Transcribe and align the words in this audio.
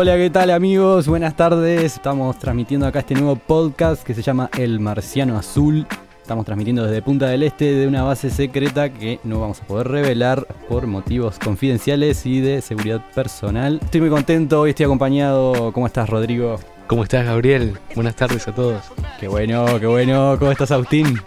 Hola, 0.00 0.16
¿qué 0.16 0.30
tal 0.30 0.52
amigos? 0.52 1.08
Buenas 1.08 1.34
tardes. 1.34 1.82
Estamos 1.96 2.38
transmitiendo 2.38 2.86
acá 2.86 3.00
este 3.00 3.16
nuevo 3.16 3.34
podcast 3.34 4.04
que 4.04 4.14
se 4.14 4.22
llama 4.22 4.48
El 4.56 4.78
Marciano 4.78 5.36
Azul. 5.36 5.88
Estamos 6.22 6.46
transmitiendo 6.46 6.86
desde 6.86 7.02
Punta 7.02 7.26
del 7.26 7.42
Este 7.42 7.64
de 7.74 7.88
una 7.88 8.04
base 8.04 8.30
secreta 8.30 8.90
que 8.90 9.18
no 9.24 9.40
vamos 9.40 9.60
a 9.60 9.66
poder 9.66 9.88
revelar 9.88 10.46
por 10.68 10.86
motivos 10.86 11.40
confidenciales 11.40 12.24
y 12.26 12.40
de 12.40 12.62
seguridad 12.62 13.04
personal. 13.12 13.80
Estoy 13.82 14.02
muy 14.02 14.10
contento, 14.10 14.60
hoy 14.60 14.70
estoy 14.70 14.84
acompañado. 14.84 15.72
¿Cómo 15.72 15.88
estás, 15.88 16.08
Rodrigo? 16.08 16.60
¿Cómo 16.86 17.02
estás, 17.02 17.26
Gabriel? 17.26 17.76
Buenas 17.96 18.14
tardes 18.14 18.46
a 18.46 18.54
todos. 18.54 18.84
Qué 19.18 19.26
bueno, 19.26 19.66
qué 19.80 19.86
bueno. 19.88 20.36
¿Cómo 20.38 20.52
estás, 20.52 20.70
Agustín? 20.70 21.18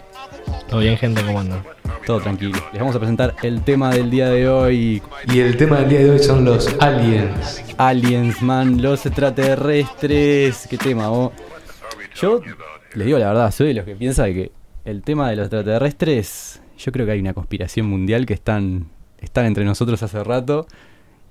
Todo 0.70 0.80
bien, 0.80 0.96
gente, 0.96 1.22
¿cómo 1.22 1.40
andan? 1.40 1.62
Todo 2.06 2.20
tranquilo. 2.20 2.58
Les 2.72 2.80
vamos 2.80 2.96
a 2.96 2.98
presentar 2.98 3.34
el 3.42 3.62
tema 3.62 3.90
del 3.90 4.10
día 4.10 4.28
de 4.28 4.48
hoy. 4.48 5.02
Y 5.32 5.38
el 5.38 5.56
tema 5.56 5.78
del 5.78 5.88
día 5.88 5.98
de 6.00 6.10
hoy 6.10 6.18
son 6.18 6.44
los 6.44 6.68
aliens. 6.80 7.62
Aliens, 7.78 8.42
man, 8.42 8.82
los 8.82 9.06
extraterrestres. 9.06 10.66
¿Qué 10.68 10.78
tema, 10.78 11.08
vos? 11.08 11.32
Yo 12.16 12.40
les 12.94 13.06
digo 13.06 13.18
la 13.18 13.28
verdad, 13.28 13.50
soy 13.52 13.68
de 13.68 13.74
los 13.74 13.84
que 13.84 13.94
piensa 13.94 14.26
que 14.26 14.50
el 14.84 15.02
tema 15.02 15.30
de 15.30 15.36
los 15.36 15.46
extraterrestres, 15.46 16.60
yo 16.76 16.92
creo 16.92 17.06
que 17.06 17.12
hay 17.12 17.20
una 17.20 17.34
conspiración 17.34 17.86
mundial 17.86 18.26
que 18.26 18.34
están, 18.34 18.88
están 19.18 19.46
entre 19.46 19.64
nosotros 19.64 20.02
hace 20.02 20.22
rato. 20.24 20.66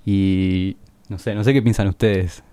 Y 0.05 0.77
no 1.09 1.19
sé, 1.19 1.35
no 1.35 1.43
sé 1.43 1.53
qué 1.53 1.61
piensan 1.61 1.87
ustedes. 1.87 2.43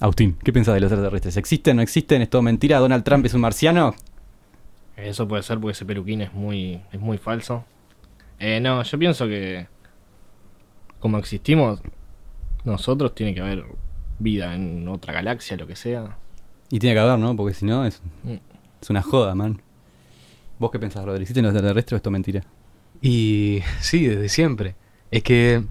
Agustín, 0.00 0.36
¿qué 0.42 0.52
piensas 0.52 0.74
de 0.74 0.80
los 0.80 0.90
extraterrestres? 0.90 1.36
¿Existen, 1.36 1.76
no 1.76 1.82
existen? 1.82 2.22
¿Es 2.22 2.30
todo 2.30 2.42
mentira? 2.42 2.78
¿Donald 2.78 3.04
Trump 3.04 3.24
es 3.24 3.34
un 3.34 3.40
marciano? 3.40 3.94
Eso 4.98 5.28
puede 5.28 5.42
ser 5.42 5.58
porque 5.58 5.72
ese 5.72 5.84
peluquín 5.86 6.20
es 6.22 6.32
muy, 6.32 6.80
es 6.92 7.00
muy 7.00 7.18
falso. 7.18 7.64
Eh, 8.38 8.60
no, 8.60 8.82
yo 8.82 8.98
pienso 8.98 9.26
que 9.26 9.66
como 11.00 11.18
existimos 11.18 11.80
nosotros, 12.64 13.14
tiene 13.14 13.34
que 13.34 13.40
haber 13.40 13.64
vida 14.18 14.54
en 14.54 14.86
otra 14.88 15.12
galaxia, 15.12 15.56
lo 15.56 15.66
que 15.66 15.76
sea. 15.76 16.16
Y 16.70 16.78
tiene 16.80 16.94
que 16.94 17.00
haber, 17.00 17.18
¿no? 17.18 17.34
Porque 17.36 17.54
si 17.54 17.64
no, 17.64 17.84
es, 17.86 18.02
Mm. 18.24 18.34
es 18.82 18.90
una 18.90 19.02
joda, 19.02 19.34
man. 19.34 19.62
¿Vos 20.58 20.70
qué 20.72 20.78
pensás, 20.78 21.04
Rodri? 21.04 21.22
¿Existen 21.22 21.44
los 21.44 21.52
extraterrestres 21.54 21.92
o 21.92 21.96
es 21.96 22.02
todo 22.02 22.10
mentira? 22.10 22.42
Y 23.00 23.60
sí, 23.80 24.06
desde 24.06 24.28
siempre. 24.28 24.74
Es 25.12 25.22
que, 25.22 25.62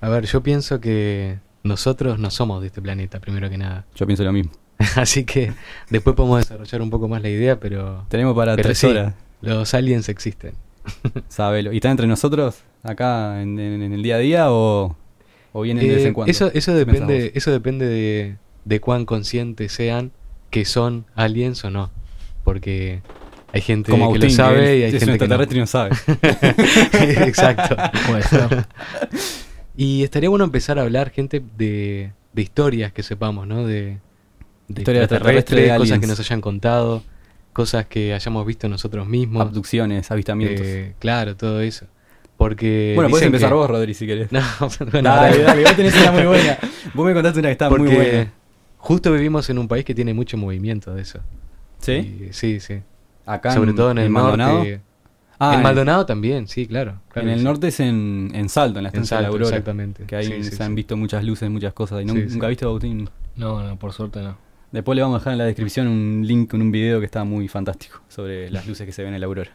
a 0.00 0.08
ver, 0.08 0.26
yo 0.26 0.42
pienso 0.42 0.80
que 0.80 1.38
nosotros 1.62 2.18
no 2.18 2.30
somos 2.30 2.60
de 2.60 2.66
este 2.66 2.82
planeta, 2.82 3.20
primero 3.20 3.48
que 3.48 3.58
nada. 3.58 3.86
Yo 3.94 4.06
pienso 4.06 4.24
lo 4.24 4.32
mismo. 4.32 4.50
Así 4.96 5.24
que 5.24 5.52
después 5.90 6.14
podemos 6.16 6.38
desarrollar 6.38 6.82
un 6.82 6.90
poco 6.90 7.08
más 7.08 7.20
la 7.22 7.28
idea, 7.28 7.58
pero, 7.58 8.04
Tenemos 8.08 8.34
para 8.36 8.54
pero 8.56 8.68
tres 8.68 8.78
sí, 8.78 8.86
horas. 8.86 9.14
los 9.40 9.74
aliens 9.74 10.08
existen. 10.08 10.52
Sábelo. 11.28 11.72
¿Y 11.72 11.76
están 11.76 11.92
entre 11.92 12.06
nosotros 12.06 12.62
acá 12.82 13.42
en, 13.42 13.58
en- 13.58 13.82
en 13.82 13.92
el 13.92 14.02
día 14.02 14.14
a 14.16 14.18
día 14.18 14.52
o, 14.52 14.96
o 15.52 15.60
vienen 15.62 15.86
de 15.86 15.94
vez 15.94 16.04
Eh, 16.04 16.08
en 16.08 16.14
cuando? 16.14 16.30
eso, 16.30 16.50
eso 16.54 16.72
¿Qué 16.74 16.86
pensás 16.86 17.06
depende, 17.08 17.32
eso 17.34 17.50
depende 17.50 17.86
de, 17.86 18.36
de 18.64 18.80
cuán 18.80 19.04
conscientes 19.04 19.72
sean 19.72 20.12
que 20.50 20.64
son 20.64 21.04
aliens 21.14 21.64
o 21.64 21.70
no. 21.70 21.90
Porque 22.44 23.02
hay 23.52 23.60
gente 23.60 23.90
Como 23.90 24.04
que 24.12 24.18
Agustín, 24.18 24.28
lo 24.30 24.34
sabe 24.44 24.60
que 24.64 24.78
y 24.78 24.82
hay 24.84 24.94
es 24.94 25.02
un 25.02 25.08
gente 25.08 25.18
que 25.18 25.28
no. 25.28 25.34
extraterrestre 25.34 25.56
y 25.56 25.60
no 25.60 25.66
sabe. 25.66 25.90
Exacto. 27.28 27.76
Y 29.76 30.02
estaría 30.02 30.28
bueno 30.28 30.44
empezar 30.44 30.78
a 30.78 30.82
hablar, 30.82 31.10
gente, 31.10 31.42
de, 31.56 32.12
de 32.32 32.42
historias 32.42 32.92
que 32.92 33.02
sepamos, 33.02 33.46
¿no? 33.46 33.66
De, 33.66 33.98
de 34.68 34.82
Historias 34.82 35.04
extraterrestres, 35.04 35.72
de 35.72 35.76
cosas 35.78 35.98
que 35.98 36.06
nos 36.06 36.20
hayan 36.20 36.40
contado, 36.40 37.02
cosas 37.52 37.86
que 37.86 38.14
hayamos 38.14 38.46
visto 38.46 38.68
nosotros 38.68 39.08
mismos. 39.08 39.42
Abducciones, 39.42 40.10
avistamientos. 40.10 40.66
Eh, 40.66 40.94
claro, 40.98 41.36
todo 41.36 41.60
eso. 41.60 41.86
Porque. 42.36 42.92
bueno, 42.94 43.10
puedes 43.10 43.26
empezar 43.26 43.48
que- 43.48 43.54
vos, 43.54 43.68
Rodri, 43.68 43.94
si 43.94 44.06
querés. 44.06 44.30
No, 44.32 44.40
bueno, 44.92 45.08
dale, 45.10 45.38
dale. 45.38 45.42
dale, 45.42 45.62
vos 45.64 45.76
tenés 45.76 45.96
una 46.00 46.12
muy 46.12 46.22
buena. 46.24 46.58
Vos 46.94 47.06
me 47.06 47.12
contaste 47.14 47.40
una 47.40 47.48
que 47.48 47.52
estaba 47.52 47.70
muy 47.76 47.88
Porque 47.88 47.96
buena. 47.96 48.32
justo 48.78 49.12
vivimos 49.12 49.48
en 49.50 49.58
un 49.58 49.68
país 49.68 49.84
que 49.84 49.94
tiene 49.94 50.14
mucho 50.14 50.36
movimiento 50.36 50.94
de 50.94 51.02
eso. 51.02 51.20
¿Sí? 51.80 51.92
Y- 51.92 52.32
sí, 52.32 52.60
sí. 52.60 52.80
Acá 53.26 53.52
Sobre 53.52 53.72
todo 53.74 53.90
en 53.90 53.98
el 53.98 54.10
Maldonado. 54.10 54.54
norte. 54.58 54.80
Ah, 55.40 55.54
en 55.54 55.62
Maldonado 55.62 56.04
también, 56.06 56.48
sí, 56.48 56.66
claro. 56.66 57.00
claro 57.10 57.28
En 57.28 57.32
el 57.34 57.38
sí. 57.40 57.44
norte 57.44 57.68
es 57.68 57.78
en, 57.80 58.30
en 58.34 58.48
Salto, 58.48 58.78
en 58.80 58.84
la 58.84 58.88
En 58.88 58.94
estancia 58.94 59.18
de 59.18 59.22
la 59.24 59.28
Aurora. 59.28 59.48
exactamente. 59.50 60.04
Que 60.04 60.16
ahí 60.16 60.26
Sí, 60.26 60.44
sí, 60.44 60.56
se 60.56 60.62
han 60.64 60.70
sí. 60.70 60.74
visto 60.76 60.96
muchas 60.96 61.22
luces, 61.24 61.48
muchas 61.50 61.72
cosas. 61.74 62.02
Y 62.02 62.08
Sí, 62.08 62.14
nunca 62.14 62.46
sí. 62.46 62.50
viste 62.50 62.64
Agustín. 62.64 63.08
No, 63.36 63.62
no, 63.62 63.76
por 63.78 63.92
suerte 63.92 64.20
no. 64.22 64.36
Después 64.72 64.96
le 64.96 65.02
vamos 65.02 65.16
a 65.16 65.18
dejar 65.20 65.32
en 65.32 65.38
la 65.38 65.44
descripción 65.44 65.88
un 65.88 66.26
link 66.26 66.50
con 66.50 66.60
un 66.60 66.70
video 66.70 67.00
que 67.00 67.06
está 67.06 67.24
muy 67.24 67.48
fantástico 67.48 68.02
sobre 68.08 68.50
las 68.50 68.66
luces 68.66 68.86
que 68.86 68.92
se 68.92 69.02
ven 69.02 69.14
en 69.14 69.20
la 69.20 69.26
aurora. 69.26 69.50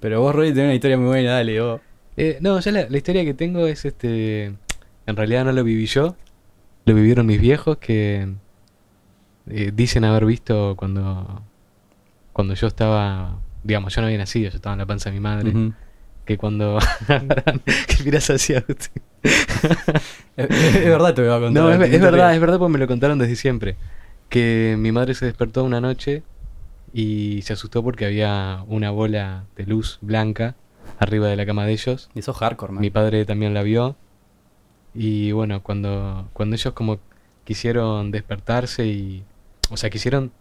Pero 0.00 0.20
vos, 0.20 0.34
Rodri, 0.34 0.50
tenés 0.50 0.64
una 0.64 0.74
historia 0.74 0.98
muy 0.98 1.06
buena, 1.06 1.32
dale, 1.32 1.60
vos. 1.60 1.80
Eh, 2.16 2.38
no, 2.40 2.60
ya 2.60 2.72
la, 2.72 2.88
la 2.88 2.96
historia 2.96 3.24
que 3.24 3.34
tengo 3.34 3.66
es 3.66 3.84
este. 3.84 4.52
En 5.06 5.16
realidad 5.16 5.44
no 5.44 5.52
lo 5.52 5.64
viví 5.64 5.86
yo, 5.86 6.16
lo 6.84 6.94
vivieron 6.94 7.26
mis 7.26 7.40
viejos 7.40 7.78
que 7.78 8.28
eh, 9.48 9.72
dicen 9.74 10.04
haber 10.04 10.26
visto 10.26 10.74
cuando 10.76 11.42
cuando 12.32 12.54
yo 12.54 12.66
estaba, 12.66 13.38
digamos, 13.62 13.94
yo 13.94 14.00
no 14.00 14.06
había 14.06 14.18
nacido, 14.18 14.50
yo 14.50 14.56
estaba 14.56 14.74
en 14.74 14.78
la 14.78 14.86
panza 14.86 15.10
de 15.10 15.14
mi 15.14 15.20
madre, 15.20 15.52
que 16.24 16.38
cuando 16.38 16.78
que 17.08 18.04
miras 18.04 18.30
hacia 18.30 18.58
Agustín. 18.58 19.02
es, 20.36 20.50
es 20.50 20.84
verdad, 20.84 21.14
te 21.14 21.22
voy 21.22 21.30
a 21.30 21.40
contar. 21.40 21.62
No, 21.62 21.70
es, 21.70 21.92
es 21.92 22.00
verdad, 22.00 22.34
es 22.34 22.40
verdad 22.40 22.58
porque 22.58 22.72
me 22.72 22.78
lo 22.78 22.86
contaron 22.86 23.18
desde 23.18 23.36
siempre. 23.36 23.76
Que 24.32 24.76
mi 24.78 24.92
madre 24.92 25.12
se 25.12 25.26
despertó 25.26 25.62
una 25.62 25.82
noche 25.82 26.22
y 26.94 27.42
se 27.42 27.52
asustó 27.52 27.82
porque 27.82 28.06
había 28.06 28.64
una 28.66 28.90
bola 28.90 29.44
de 29.56 29.66
luz 29.66 29.98
blanca 30.00 30.54
arriba 30.98 31.28
de 31.28 31.36
la 31.36 31.44
cama 31.44 31.66
de 31.66 31.72
ellos. 31.72 32.08
Y 32.14 32.22
sos 32.22 32.38
hardcore, 32.38 32.72
man. 32.72 32.80
Mi 32.80 32.88
padre 32.88 33.26
también 33.26 33.52
la 33.52 33.62
vio. 33.62 33.94
Y 34.94 35.32
bueno, 35.32 35.62
cuando, 35.62 36.30
cuando 36.32 36.56
ellos 36.56 36.72
como 36.72 36.98
quisieron 37.44 38.10
despertarse 38.10 38.86
y... 38.86 39.22
O 39.68 39.76
sea, 39.76 39.90
quisieron 39.90 40.32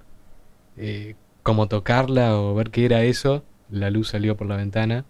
eh, 0.77 1.15
como 1.43 1.67
tocarla 1.67 2.37
o 2.37 2.55
ver 2.55 2.71
qué 2.71 2.85
era 2.85 3.03
eso, 3.03 3.43
la 3.69 3.89
luz 3.89 4.07
salió 4.07 4.37
por 4.37 4.47
la 4.47 4.55
ventana. 4.55 5.03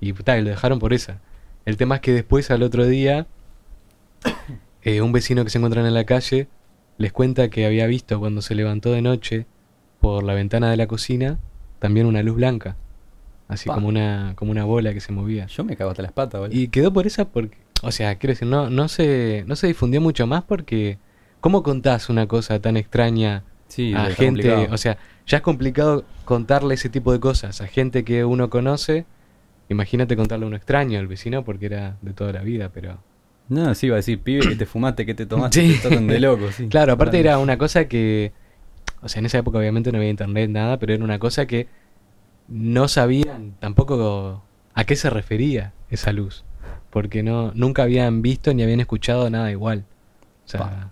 Y 0.00 0.12
tal, 0.12 0.44
lo 0.44 0.50
dejaron 0.50 0.78
por 0.78 0.92
esa. 0.92 1.18
El 1.64 1.76
tema 1.76 1.96
es 1.96 2.02
que 2.02 2.12
después, 2.12 2.52
al 2.52 2.62
otro 2.62 2.86
día, 2.86 3.26
eh, 4.82 5.00
un 5.00 5.10
vecino 5.10 5.42
que 5.42 5.50
se 5.50 5.58
encuentran 5.58 5.86
en 5.86 5.94
la 5.94 6.04
calle 6.04 6.46
les 6.98 7.12
cuenta 7.12 7.48
que 7.50 7.66
había 7.66 7.86
visto 7.86 8.18
cuando 8.18 8.42
se 8.42 8.54
levantó 8.54 8.92
de 8.92 9.02
noche 9.02 9.46
por 10.00 10.22
la 10.22 10.34
ventana 10.34 10.70
de 10.70 10.76
la 10.76 10.86
cocina 10.86 11.38
también 11.78 12.06
una 12.06 12.22
luz 12.22 12.36
blanca. 12.36 12.76
Así 13.48 13.68
como 13.68 13.86
una, 13.86 14.32
como 14.34 14.50
una 14.50 14.64
bola 14.64 14.92
que 14.92 15.00
se 15.00 15.12
movía. 15.12 15.46
Yo 15.46 15.62
me 15.62 15.76
cago 15.76 15.90
hasta 15.90 16.02
las 16.02 16.12
patas, 16.12 16.40
boludo. 16.40 16.58
Y 16.58 16.68
quedó 16.68 16.92
por 16.92 17.06
esa 17.06 17.26
porque, 17.26 17.56
o 17.82 17.92
sea, 17.92 18.16
quiero 18.16 18.32
decir, 18.32 18.48
no, 18.48 18.70
no 18.70 18.88
se, 18.88 19.44
no 19.46 19.54
se 19.54 19.68
difundió 19.68 20.00
mucho 20.00 20.26
más 20.26 20.42
porque, 20.42 20.98
¿cómo 21.40 21.62
contás 21.62 22.08
una 22.08 22.26
cosa 22.26 22.60
tan 22.60 22.76
extraña 22.76 23.44
Sí, 23.68 23.94
a 23.94 24.06
gente? 24.06 24.48
complicado. 24.48 24.66
O 24.72 24.78
sea, 24.78 24.98
ya 25.26 25.36
es 25.38 25.42
complicado 25.42 26.04
contarle 26.24 26.74
ese 26.74 26.88
tipo 26.88 27.12
de 27.12 27.20
cosas 27.20 27.60
a 27.60 27.68
gente 27.68 28.04
que 28.04 28.24
uno 28.24 28.50
conoce. 28.50 29.04
Imagínate 29.68 30.16
contarle 30.16 30.44
a 30.44 30.48
uno 30.48 30.56
extraño, 30.56 30.98
al 30.98 31.06
vecino, 31.06 31.44
porque 31.44 31.66
era 31.66 31.96
de 32.02 32.12
toda 32.12 32.32
la 32.32 32.42
vida, 32.42 32.70
pero... 32.72 32.98
No, 33.48 33.74
sí, 33.74 33.86
iba 33.86 33.96
a 33.96 33.98
decir, 33.98 34.20
pibe, 34.20 34.48
que 34.48 34.56
te 34.56 34.66
fumaste, 34.66 35.06
que 35.06 35.14
te 35.14 35.26
tomaste, 35.26 35.60
Sí. 35.60 35.74
te 35.80 35.88
tratan 35.88 36.06
de 36.06 36.20
loco, 36.20 36.50
sí. 36.52 36.66
Claro, 36.70 36.92
aparte 36.94 37.18
era 37.20 37.38
una 37.38 37.56
cosa 37.58 37.86
que, 37.86 38.32
o 39.02 39.08
sea, 39.08 39.20
en 39.20 39.26
esa 39.26 39.38
época 39.38 39.58
obviamente 39.58 39.92
no 39.92 39.98
había 39.98 40.10
internet, 40.10 40.50
nada, 40.50 40.78
pero 40.78 40.92
era 40.94 41.04
una 41.04 41.18
cosa 41.18 41.46
que 41.46 41.68
no 42.48 42.88
sabían 42.88 43.54
tampoco 43.60 44.42
a 44.74 44.84
qué 44.84 44.96
se 44.96 45.10
refería 45.10 45.72
esa 45.90 46.12
luz, 46.12 46.44
porque 46.90 47.22
no 47.22 47.52
nunca 47.54 47.82
habían 47.84 48.22
visto 48.22 48.52
ni 48.54 48.62
habían 48.62 48.80
escuchado 48.80 49.28
nada 49.30 49.50
igual. 49.50 49.84
O 50.44 50.48
sea, 50.48 50.60
Pa. 50.60 50.90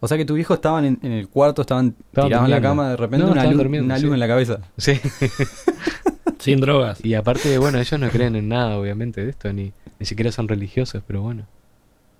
O 0.00 0.06
sea 0.06 0.16
que 0.16 0.24
tus 0.24 0.36
viejos 0.36 0.56
estaban 0.58 0.84
en, 0.84 0.98
en 1.02 1.10
el 1.10 1.28
cuarto, 1.28 1.62
estaban 1.62 1.96
Estaban 2.06 2.28
tirados 2.28 2.44
en 2.46 2.50
la 2.52 2.60
cama, 2.60 2.90
de 2.90 2.96
repente 2.96 3.26
No, 3.26 3.32
una, 3.32 3.40
estaban 3.40 3.54
luz, 3.56 3.62
durmiendo, 3.64 3.84
una 3.86 3.96
sí. 3.98 4.04
luz 4.04 4.14
en 4.14 4.20
la 4.20 4.28
cabeza. 4.28 4.60
sí. 4.76 4.92
Sin 6.38 6.60
drogas. 6.60 7.04
y 7.04 7.14
aparte, 7.14 7.58
bueno, 7.58 7.78
ellos 7.78 7.98
no 7.98 8.08
creen 8.10 8.36
en 8.36 8.48
nada, 8.48 8.76
obviamente, 8.78 9.24
de 9.24 9.30
esto, 9.30 9.52
ni, 9.52 9.72
ni 9.98 10.06
siquiera 10.06 10.30
son 10.30 10.46
religiosos, 10.46 11.02
pero 11.04 11.20
bueno, 11.20 11.46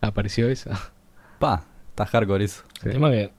apareció 0.01 0.49
eso. 0.49 0.71
Pa, 1.39 1.65
está 1.91 2.07
hardcore 2.07 2.45
eso. 2.45 2.63
Sí. 2.81 2.89
El 2.89 2.93
tema 2.93 3.11
que 3.11 3.31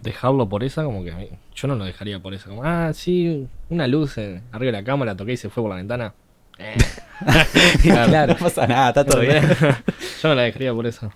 dejarlo 0.00 0.48
por 0.48 0.64
esa, 0.64 0.84
como 0.84 1.04
que 1.04 1.12
a 1.12 1.16
mí- 1.16 1.28
yo 1.54 1.68
no 1.68 1.74
lo 1.74 1.84
dejaría 1.84 2.20
por 2.20 2.32
esa. 2.34 2.48
Como, 2.48 2.62
ah, 2.64 2.92
sí, 2.94 3.46
una 3.68 3.86
luz 3.86 4.16
en- 4.18 4.42
arriba 4.52 4.72
de 4.72 4.78
la 4.78 4.84
cama, 4.84 5.04
la 5.04 5.16
toqué 5.16 5.32
y 5.32 5.36
se 5.36 5.48
fue 5.50 5.62
por 5.62 5.70
la 5.70 5.76
ventana. 5.76 6.14
Eh, 6.58 6.76
claro. 7.82 8.34
No 8.34 8.38
pasa 8.38 8.66
nada, 8.66 8.88
está 8.88 9.04
todo 9.04 9.20
bien. 9.20 9.42
yo 10.22 10.28
no 10.28 10.34
la 10.34 10.42
dejaría 10.42 10.72
por 10.74 10.86
eso. 10.86 11.10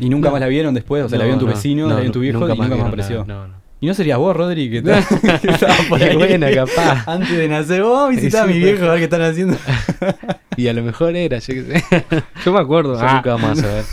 ¿Y 0.00 0.08
nunca 0.08 0.30
más 0.30 0.40
la 0.40 0.48
vieron 0.48 0.74
después? 0.74 1.04
O 1.04 1.08
sea, 1.08 1.18
la 1.18 1.24
vio 1.24 1.34
en 1.34 1.40
tu 1.40 1.46
No, 1.46 1.52
vecino, 1.52 1.84
no, 1.84 1.90
la 1.94 1.96
vio 2.00 2.06
en 2.06 2.12
tu 2.12 2.20
viejo 2.20 2.38
y 2.38 2.40
nunca 2.40 2.54
más 2.56 2.68
vieron 2.68 2.86
apareció. 2.86 3.24
No, 3.24 3.46
no. 3.46 3.54
¿Y 3.80 3.86
no 3.86 3.94
serías 3.94 4.18
vos, 4.18 4.36
Rodri, 4.36 4.70
que, 4.70 4.82
te- 4.82 4.92
que 5.40 5.52
por 5.88 6.02
ahí? 6.02 6.16
bueno, 6.16 6.46
capaz. 6.52 7.04
Antes 7.06 7.30
de 7.36 7.48
nacer, 7.48 7.82
vos 7.82 8.10
visitá 8.10 8.42
a 8.42 8.46
mi 8.46 8.58
viejo 8.58 8.84
a 8.86 8.90
ver 8.90 8.98
qué 8.98 9.04
están 9.04 9.22
haciendo. 9.22 9.56
Y 10.56 10.66
a 10.66 10.72
lo 10.72 10.82
mejor 10.82 11.14
era, 11.14 11.38
yo 11.38 11.54
qué 11.54 11.62
sé. 11.62 12.04
Yo 12.44 12.52
me 12.52 12.58
acuerdo. 12.58 12.94
Eso 12.94 13.04
ah, 13.06 13.14
nunca 13.14 13.34
vamos 13.36 13.60
a 13.60 13.62
saber. 13.62 13.84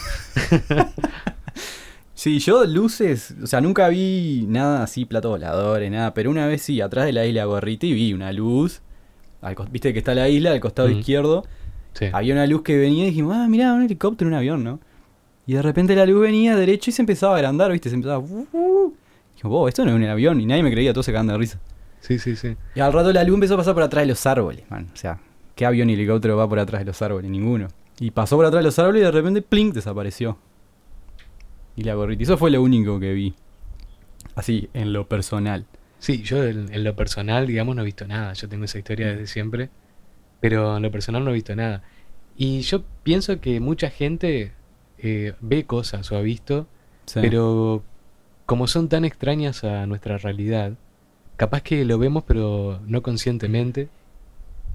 Sí, 2.15 2.39
yo 2.39 2.63
luces, 2.65 3.35
o 3.43 3.45
sea, 3.45 3.61
nunca 3.61 3.87
vi 3.89 4.45
nada 4.47 4.81
así, 4.81 5.05
platos 5.05 5.29
voladores, 5.31 5.91
nada, 5.91 6.13
pero 6.15 6.31
una 6.31 6.47
vez 6.47 6.61
sí, 6.63 6.81
atrás 6.81 7.05
de 7.05 7.11
la 7.13 7.25
isla 7.25 7.43
Gorriti 7.45 7.93
vi 7.93 8.13
una 8.13 8.31
luz, 8.31 8.81
al 9.41 9.55
viste 9.69 9.91
que 9.93 9.99
está 9.99 10.15
la 10.15 10.27
isla, 10.29 10.51
al 10.53 10.59
costado 10.59 10.87
Ujú. 10.89 10.97
izquierdo, 10.99 11.45
Sí. 11.93 12.05
había 12.11 12.33
una 12.33 12.47
luz 12.47 12.61
que 12.63 12.77
venía 12.77 13.03
y 13.03 13.09
dijimos, 13.09 13.35
ah, 13.37 13.47
mirá, 13.47 13.73
un 13.73 13.83
helicóptero, 13.83 14.27
un 14.29 14.33
avión, 14.33 14.63
¿no? 14.63 14.79
Y 15.45 15.53
de 15.53 15.61
repente 15.61 15.95
la 15.95 16.05
luz 16.05 16.21
venía 16.21 16.55
derecho 16.55 16.89
y 16.89 16.93
se 16.93 17.01
empezaba 17.03 17.33
a 17.33 17.35
agrandar, 17.37 17.71
¿viste? 17.71 17.89
Se 17.89 17.95
empezaba. 17.95 18.19
Uh, 18.19 18.47
uh. 18.53 18.93
Dijo, 19.35 19.49
"Wow, 19.49 19.67
esto 19.67 19.83
no 19.85 19.91
es 19.91 19.95
un 19.97 20.03
avión. 20.05 20.39
Y 20.41 20.45
nadie 20.45 20.63
me 20.63 20.71
creía, 20.71 20.93
todos 20.93 21.05
se 21.05 21.11
cagaban 21.11 21.27
de 21.27 21.37
risa. 21.37 21.59
Sí, 21.99 22.19
sí, 22.19 22.35
sí. 22.35 22.55
Y 22.75 22.79
al 22.79 22.93
rato 22.93 23.11
la 23.13 23.23
luz 23.23 23.35
empezó 23.35 23.55
a 23.55 23.57
pasar 23.57 23.73
por 23.73 23.83
atrás 23.83 24.03
de 24.03 24.07
los 24.07 24.25
árboles, 24.25 24.63
man. 24.69 24.89
O 24.93 24.95
sea, 24.97 25.19
¿qué 25.55 25.65
avión 25.65 25.89
y 25.89 25.93
helicóptero 25.93 26.37
va 26.37 26.47
por 26.47 26.59
atrás 26.59 26.81
de 26.81 26.85
los 26.85 27.01
árboles? 27.01 27.29
Ninguno. 27.31 27.67
Y 27.99 28.11
pasó 28.11 28.35
por 28.35 28.45
atrás 28.45 28.59
de 28.59 28.65
los 28.65 28.77
árboles 28.79 29.01
y 29.01 29.05
de 29.05 29.11
repente, 29.11 29.41
plink, 29.41 29.73
desapareció. 29.73 30.37
Y 31.75 31.83
la 31.83 31.95
gorrita. 31.95 32.21
Y 32.21 32.23
eso 32.23 32.37
fue 32.37 32.51
lo 32.51 32.61
único 32.61 32.99
que 32.99 33.13
vi. 33.13 33.33
Así, 34.35 34.69
en 34.73 34.93
lo 34.93 35.07
personal. 35.07 35.65
Sí, 35.99 36.21
yo 36.23 36.43
en, 36.43 36.71
en 36.73 36.83
lo 36.83 36.95
personal, 36.95 37.47
digamos, 37.47 37.75
no 37.75 37.81
he 37.81 37.85
visto 37.85 38.05
nada. 38.07 38.33
Yo 38.33 38.47
tengo 38.47 38.65
esa 38.65 38.77
historia 38.77 39.07
desde 39.07 39.27
siempre. 39.27 39.69
Pero 40.41 40.77
en 40.77 40.83
lo 40.83 40.91
personal 40.91 41.23
no 41.23 41.31
he 41.31 41.33
visto 41.33 41.55
nada. 41.55 41.83
Y 42.37 42.61
yo 42.61 42.83
pienso 43.03 43.39
que 43.39 43.59
mucha 43.59 43.89
gente 43.89 44.51
eh, 44.99 45.33
ve 45.41 45.65
cosas 45.65 46.11
o 46.11 46.17
ha 46.17 46.21
visto, 46.21 46.67
Sí. 47.05 47.19
pero 47.21 47.83
como 48.45 48.67
son 48.67 48.89
tan 48.89 49.05
extrañas 49.05 49.63
a 49.63 49.85
nuestra 49.87 50.17
realidad, 50.17 50.73
capaz 51.37 51.61
que 51.61 51.83
lo 51.85 51.97
vemos 51.97 52.23
pero 52.27 52.79
no 52.87 53.01
conscientemente. 53.01 53.89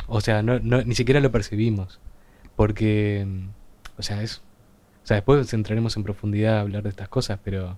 O 0.09 0.21
sea, 0.21 0.43
no, 0.43 0.59
no- 0.61 0.83
ni 0.83 0.95
siquiera 0.95 1.21
lo 1.21 1.31
percibimos. 1.31 2.01
Porque, 2.57 3.25
mm, 3.27 3.49
o 3.99 4.03
sea, 4.03 4.23
es... 4.23 4.43
O 5.05 5.07
sea, 5.07 5.17
después 5.17 5.53
entraremos 5.55 5.97
en 5.97 6.05
profundidad 6.05 6.59
a 6.59 6.61
hablar 6.61 6.83
de 6.83 6.91
estas 6.91 7.09
cosas, 7.09 7.39
pero 7.43 7.77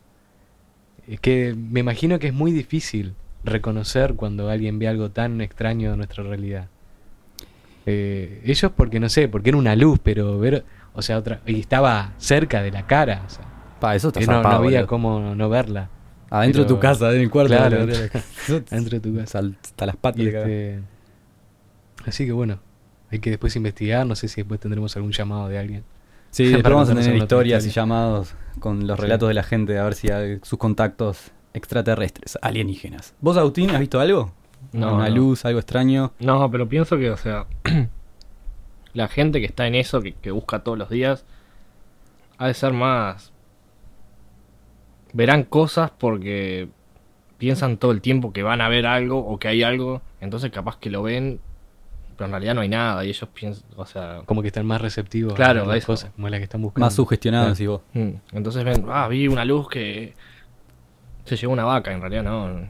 es 1.09 1.21
que 1.21 1.55
me 1.55 1.81
imagino 1.81 2.19
que 2.19 2.29
es 2.29 2.35
muy 2.35 2.53
difícil 2.53 3.15
reconocer 3.45 4.15
cuando 4.15 4.51
alguien 4.51 4.79
ve 4.79 4.89
algo 4.89 5.11
tan 5.11 5.41
extraño 5.41 5.93
de 5.93 5.97
nuestra 5.97 6.23
realidad. 6.25 6.69
Eh, 7.87 8.43
ellos 8.45 8.71
porque 8.77 9.01
no 9.01 9.09
sé, 9.09 9.29
porque 9.29 9.51
era 9.51 9.59
una 9.59 9.75
luz, 9.77 9.99
pero 10.03 10.39
ver, 10.39 10.65
o 10.95 11.03
sea, 11.03 11.19
otra 11.19 11.41
y 11.47 11.59
estaba 11.61 12.13
cerca 12.19 12.63
de 12.63 12.71
la 12.71 12.87
cara, 12.87 13.23
o 13.27 13.31
sea, 13.31 13.45
Pa, 13.83 13.95
eso 13.97 14.09
está 14.09 14.21
no, 14.21 14.27
no 14.27 14.33
zarpado, 14.35 14.57
había 14.65 14.79
boludo. 14.79 14.87
cómo 14.89 15.35
no 15.35 15.49
verla 15.49 15.89
Adentro 16.31 16.63
de 16.63 16.69
tu 16.69 16.79
casa, 16.81 17.13
en 17.13 17.21
el 17.21 17.31
cuarto. 17.31 17.55
Claro, 17.55 17.77
adentro- 17.83 18.65
dentro 18.71 18.91
de 18.99 19.01
tu 19.01 19.15
casa. 19.17 19.41
Hasta 19.63 19.85
las 19.87 19.97
patas 19.97 20.23
este, 20.25 20.81
así 22.07 22.25
que 22.25 22.33
bueno, 22.33 22.59
hay 23.11 23.19
que 23.19 23.29
después 23.31 23.55
investigar, 23.57 24.07
no 24.07 24.15
sé 24.15 24.29
si 24.29 24.41
después 24.41 24.59
tendremos 24.61 24.97
algún 24.97 25.13
llamado 25.13 25.49
de 25.49 25.59
alguien. 25.59 25.85
Sí, 26.31 26.45
después 26.53 26.73
vamos 26.73 26.89
a 26.89 26.95
tener 26.95 27.15
historias 27.17 27.67
y 27.67 27.71
llamados 27.71 28.35
con 28.61 28.87
los 28.87 28.97
Sí. 28.99 29.03
relatos 29.03 29.29
de 29.29 29.35
la 29.35 29.43
gente, 29.43 29.79
a 29.79 29.85
ver 29.85 29.95
si 29.95 30.11
hay 30.11 30.39
sus 30.43 30.59
contactos 30.59 31.33
extraterrestres, 31.53 32.39
alienígenas. 32.41 33.15
¿Vos, 33.21 33.37
Agustín, 33.37 33.69
has 33.71 33.81
visto 33.81 34.01
algo? 34.01 34.33
No, 34.73 34.95
Una 34.95 35.11
no. 35.11 35.15
luz, 35.17 35.45
algo 35.45 35.59
extraño. 35.59 36.13
No, 36.19 36.51
pero 36.51 36.67
pienso 36.67 36.97
que, 36.97 37.11
o 37.11 37.17
sea, 37.19 37.45
la 38.95 39.09
gente 39.09 39.41
que 39.41 39.47
está 39.47 39.67
en 39.67 39.75
eso, 39.75 40.01
que, 40.01 40.15
que 40.15 40.31
busca 40.31 40.61
todos 40.65 40.79
los 40.79 40.89
días, 40.89 41.27
ha 42.39 42.47
de 42.47 42.55
ser 42.55 42.73
más... 42.73 43.32
Verán 45.13 45.45
cosas 45.45 45.91
porque 45.99 46.69
piensan 47.39 47.77
todo 47.77 47.91
el 47.93 48.01
tiempo 48.01 48.33
que 48.33 48.43
van 48.43 48.61
a 48.61 48.69
ver 48.69 48.87
algo 48.87 49.19
o 49.19 49.39
que 49.39 49.49
hay 49.49 49.63
algo, 49.63 50.01
entonces 50.21 50.51
capaz 50.51 50.79
que 50.79 50.91
lo 50.91 51.03
ven, 51.03 51.41
pero 52.17 52.27
en 52.27 52.31
realidad 52.33 52.55
no 52.55 52.61
hay 52.61 52.69
nada 52.69 53.05
y 53.05 53.09
ellos 53.09 53.29
piensan, 53.35 53.65
o 53.77 53.85
sea... 53.85 54.23
Como 54.27 54.43
que 54.43 54.49
están 54.49 54.65
más 54.65 54.81
receptivos 54.81 55.35
Claro, 55.35 55.65
a 55.65 55.67
las 55.67 55.79
eso. 55.79 55.87
cosas 55.89 56.11
como 56.15 56.29
la 56.29 56.39
que 56.39 56.45
están 56.45 56.63
buscando. 56.63 56.87
Más 56.87 56.95
sugestionado, 56.95 57.45
Claro. 57.47 57.55
decís 57.55 57.69
vos. 57.69 57.81
mm, 57.95 58.37
Entonces 58.37 58.65
ven, 58.65 58.85
ah, 58.89 59.09
vi 59.09 59.27
una 59.29 59.45
luz 59.45 59.69
que 59.69 60.15
se 61.25 61.37
llevó 61.37 61.53
una 61.53 61.65
vaca, 61.65 61.93
en 61.93 62.01
realidad 62.01 62.23
no. 62.23 62.69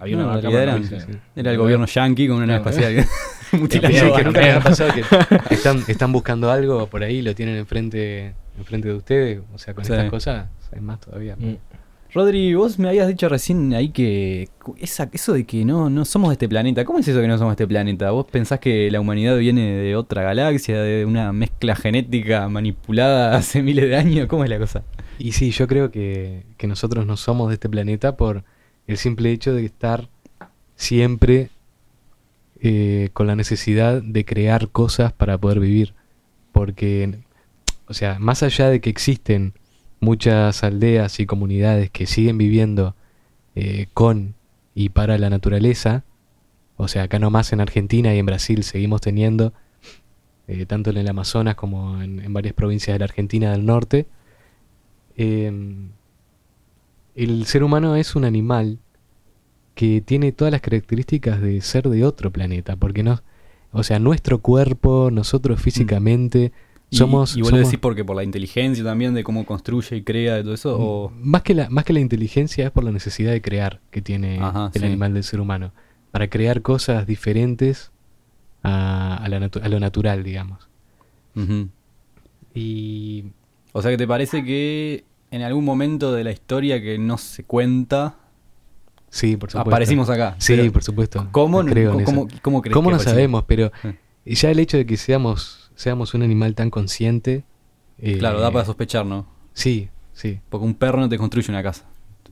Había 0.00 0.16
No, 0.16 0.24
una 0.24 0.36
vaca. 0.36 0.48
no 0.78 0.82
sí, 0.84 0.96
Era 1.36 1.52
el 1.52 1.58
gobierno 1.58 1.86
yanqui 1.86 2.26
con 2.26 2.38
una 2.38 2.46
nave 2.46 2.58
espacial. 2.58 3.06
Nunca 3.52 4.60
pasado 4.60 4.90
que 4.92 5.54
están, 5.54 5.82
están 5.86 6.10
buscando 6.12 6.50
algo 6.50 6.88
por 6.88 7.04
ahí, 7.04 7.22
lo 7.22 7.34
tienen 7.36 7.56
enfrente, 7.56 8.34
enfrente 8.58 8.88
de 8.88 8.94
ustedes, 8.94 9.40
o 9.52 9.58
sea, 9.58 9.74
con 9.74 9.84
Sí. 9.84 9.92
estas 9.92 10.10
cosas 10.10 10.48
hay 10.72 10.80
más 10.80 11.00
todavía. 11.00 11.36
Mm. 11.36 11.56
Rodri, 12.12 12.54
vos 12.54 12.78
me 12.78 12.88
habías 12.88 13.08
dicho 13.08 13.28
recién 13.28 13.74
ahí 13.74 13.88
que 13.88 14.48
esa, 14.78 15.10
eso 15.12 15.32
de 15.32 15.44
que 15.44 15.64
no, 15.64 15.90
no 15.90 16.04
somos 16.04 16.28
de 16.30 16.34
este 16.34 16.48
planeta. 16.48 16.84
¿Cómo 16.84 17.00
es 17.00 17.08
eso 17.08 17.20
que 17.20 17.26
no 17.26 17.36
somos 17.38 17.50
de 17.56 17.64
este 17.64 17.66
planeta? 17.66 18.12
¿Vos 18.12 18.26
pensás 18.30 18.60
que 18.60 18.88
la 18.88 19.00
humanidad 19.00 19.36
viene 19.36 19.72
de 19.72 19.96
otra 19.96 20.22
galaxia, 20.22 20.80
de 20.80 21.04
una 21.04 21.32
mezcla 21.32 21.74
genética 21.74 22.48
manipulada 22.48 23.36
hace 23.36 23.62
miles 23.62 23.88
de 23.88 23.96
años? 23.96 24.28
¿Cómo 24.28 24.44
es 24.44 24.50
la 24.50 24.60
cosa? 24.60 24.84
Y 25.18 25.32
sí, 25.32 25.50
yo 25.50 25.66
creo 25.66 25.90
que, 25.90 26.44
que 26.56 26.68
nosotros 26.68 27.04
no 27.04 27.16
somos 27.16 27.48
de 27.48 27.54
este 27.54 27.68
planeta 27.68 28.16
por 28.16 28.44
el 28.86 28.96
simple 28.96 29.32
hecho 29.32 29.52
de 29.52 29.64
estar 29.64 30.08
siempre 30.76 31.50
eh, 32.60 33.10
con 33.12 33.26
la 33.26 33.34
necesidad 33.34 34.00
de 34.02 34.24
crear 34.24 34.68
cosas 34.68 35.12
para 35.12 35.36
poder 35.38 35.58
vivir. 35.58 35.94
Porque, 36.52 37.18
o 37.88 37.94
sea, 37.94 38.18
más 38.18 38.42
allá 38.42 38.70
de 38.70 38.80
que 38.80 38.90
existen 38.90 39.54
muchas 40.00 40.62
aldeas 40.64 41.20
y 41.20 41.26
comunidades 41.26 41.90
que 41.90 42.06
siguen 42.06 42.38
viviendo 42.38 42.94
eh, 43.54 43.86
con 43.94 44.34
y 44.74 44.90
para 44.90 45.18
la 45.18 45.30
naturaleza, 45.30 46.04
o 46.76 46.88
sea, 46.88 47.04
acá 47.04 47.18
nomás 47.18 47.52
en 47.52 47.60
Argentina 47.60 48.14
y 48.14 48.18
en 48.18 48.26
Brasil 48.26 48.64
seguimos 48.64 49.00
teniendo, 49.00 49.52
eh, 50.48 50.66
tanto 50.66 50.90
en 50.90 50.98
el 50.98 51.08
Amazonas 51.08 51.54
como 51.56 52.02
en, 52.02 52.20
en 52.20 52.32
varias 52.32 52.54
provincias 52.54 52.94
de 52.94 52.98
la 53.00 53.06
Argentina 53.06 53.52
del 53.52 53.66
norte, 53.66 54.06
eh, 55.16 55.52
el 57.14 57.46
ser 57.46 57.62
humano 57.62 57.96
es 57.96 58.16
un 58.16 58.24
animal 58.24 58.78
que 59.74 60.00
tiene 60.00 60.32
todas 60.32 60.52
las 60.52 60.60
características 60.60 61.40
de 61.40 61.60
ser 61.60 61.88
de 61.88 62.04
otro 62.04 62.30
planeta, 62.32 62.76
porque 62.76 63.02
no, 63.02 63.22
o 63.72 63.82
sea, 63.82 63.98
nuestro 63.98 64.38
cuerpo, 64.40 65.10
nosotros 65.12 65.60
físicamente, 65.60 66.46
Y- 66.46 66.73
somos, 66.90 67.36
¿Y, 67.36 67.40
vos 67.40 67.50
lo 67.50 67.56
somos- 67.58 67.70
decís 67.70 67.80
porque 67.80 68.04
por 68.04 68.14
la 68.16 68.22
inteligencia 68.24 68.84
también, 68.84 69.14
de 69.14 69.24
cómo 69.24 69.44
construye 69.46 69.96
y 69.96 70.02
crea, 70.02 70.34
de 70.36 70.42
todo 70.42 70.54
eso? 70.54 70.76
O... 70.78 71.10
más 71.16 71.42
que 71.42 71.54
la, 71.54 71.68
más 71.70 71.84
que 71.84 71.92
la 71.92 72.00
inteligencia 72.00 72.66
es 72.66 72.70
por 72.70 72.84
la 72.84 72.92
necesidad 72.92 73.32
de 73.32 73.42
crear 73.42 73.80
que 73.90 74.00
tiene 74.02 74.38
Ajá, 74.40 74.70
el 74.74 74.80
sí. 74.80 74.86
animal 74.86 75.14
del 75.14 75.24
ser 75.24 75.40
humano, 75.40 75.72
para 76.12 76.28
crear 76.28 76.62
cosas 76.62 77.06
diferentes 77.06 77.90
a, 78.62 79.16
a 79.16 79.28
la 79.28 79.36
a 79.62 79.68
lo 79.68 79.80
natural, 79.80 80.22
digamos. 80.22 80.68
Y 82.54 83.24
O 83.72 83.82
sea 83.82 83.90
que 83.90 83.96
te 83.98 84.06
parece 84.06 84.44
que 84.44 85.04
en 85.30 85.42
algún 85.42 85.64
momento 85.64 86.12
de 86.12 86.22
la 86.24 86.30
historia 86.30 86.80
que 86.80 86.96
no 86.98 87.18
se 87.18 87.42
cuenta, 87.42 88.14
sí, 89.10 89.36
por 89.36 89.50
supuesto. 89.50 89.68
aparecimos 89.70 90.08
acá. 90.10 90.36
Sí, 90.38 90.70
por 90.70 90.84
supuesto. 90.84 91.26
¿Cómo, 91.32 91.62
no- 91.62 91.72
Creo 91.72 91.92
cómo, 92.04 92.28
cómo 92.40 92.62
¿Cómo 92.72 92.90
que 92.90 92.96
no 92.96 92.98
sabemos? 93.00 93.44
Pero 93.48 93.72
Sí. 94.24 94.34
ya 94.36 94.50
el 94.50 94.60
hecho 94.60 94.76
de 94.76 94.86
que 94.86 94.96
seamos, 94.96 95.63
seamos 95.74 96.14
un 96.14 96.22
animal 96.22 96.54
tan 96.54 96.70
consciente. 96.70 97.44
eh, 97.98 98.18
Claro, 98.18 98.40
da 98.40 98.50
para 98.50 98.64
sospechar, 98.64 99.06
¿no? 99.06 99.26
Sí, 99.52 99.88
sí. 100.12 100.40
Porque 100.48 100.66
un 100.66 100.74
perro 100.74 100.98
no 101.00 101.08
te 101.08 101.18
construye 101.18 101.50
una 101.50 101.62
casa. 101.62 101.84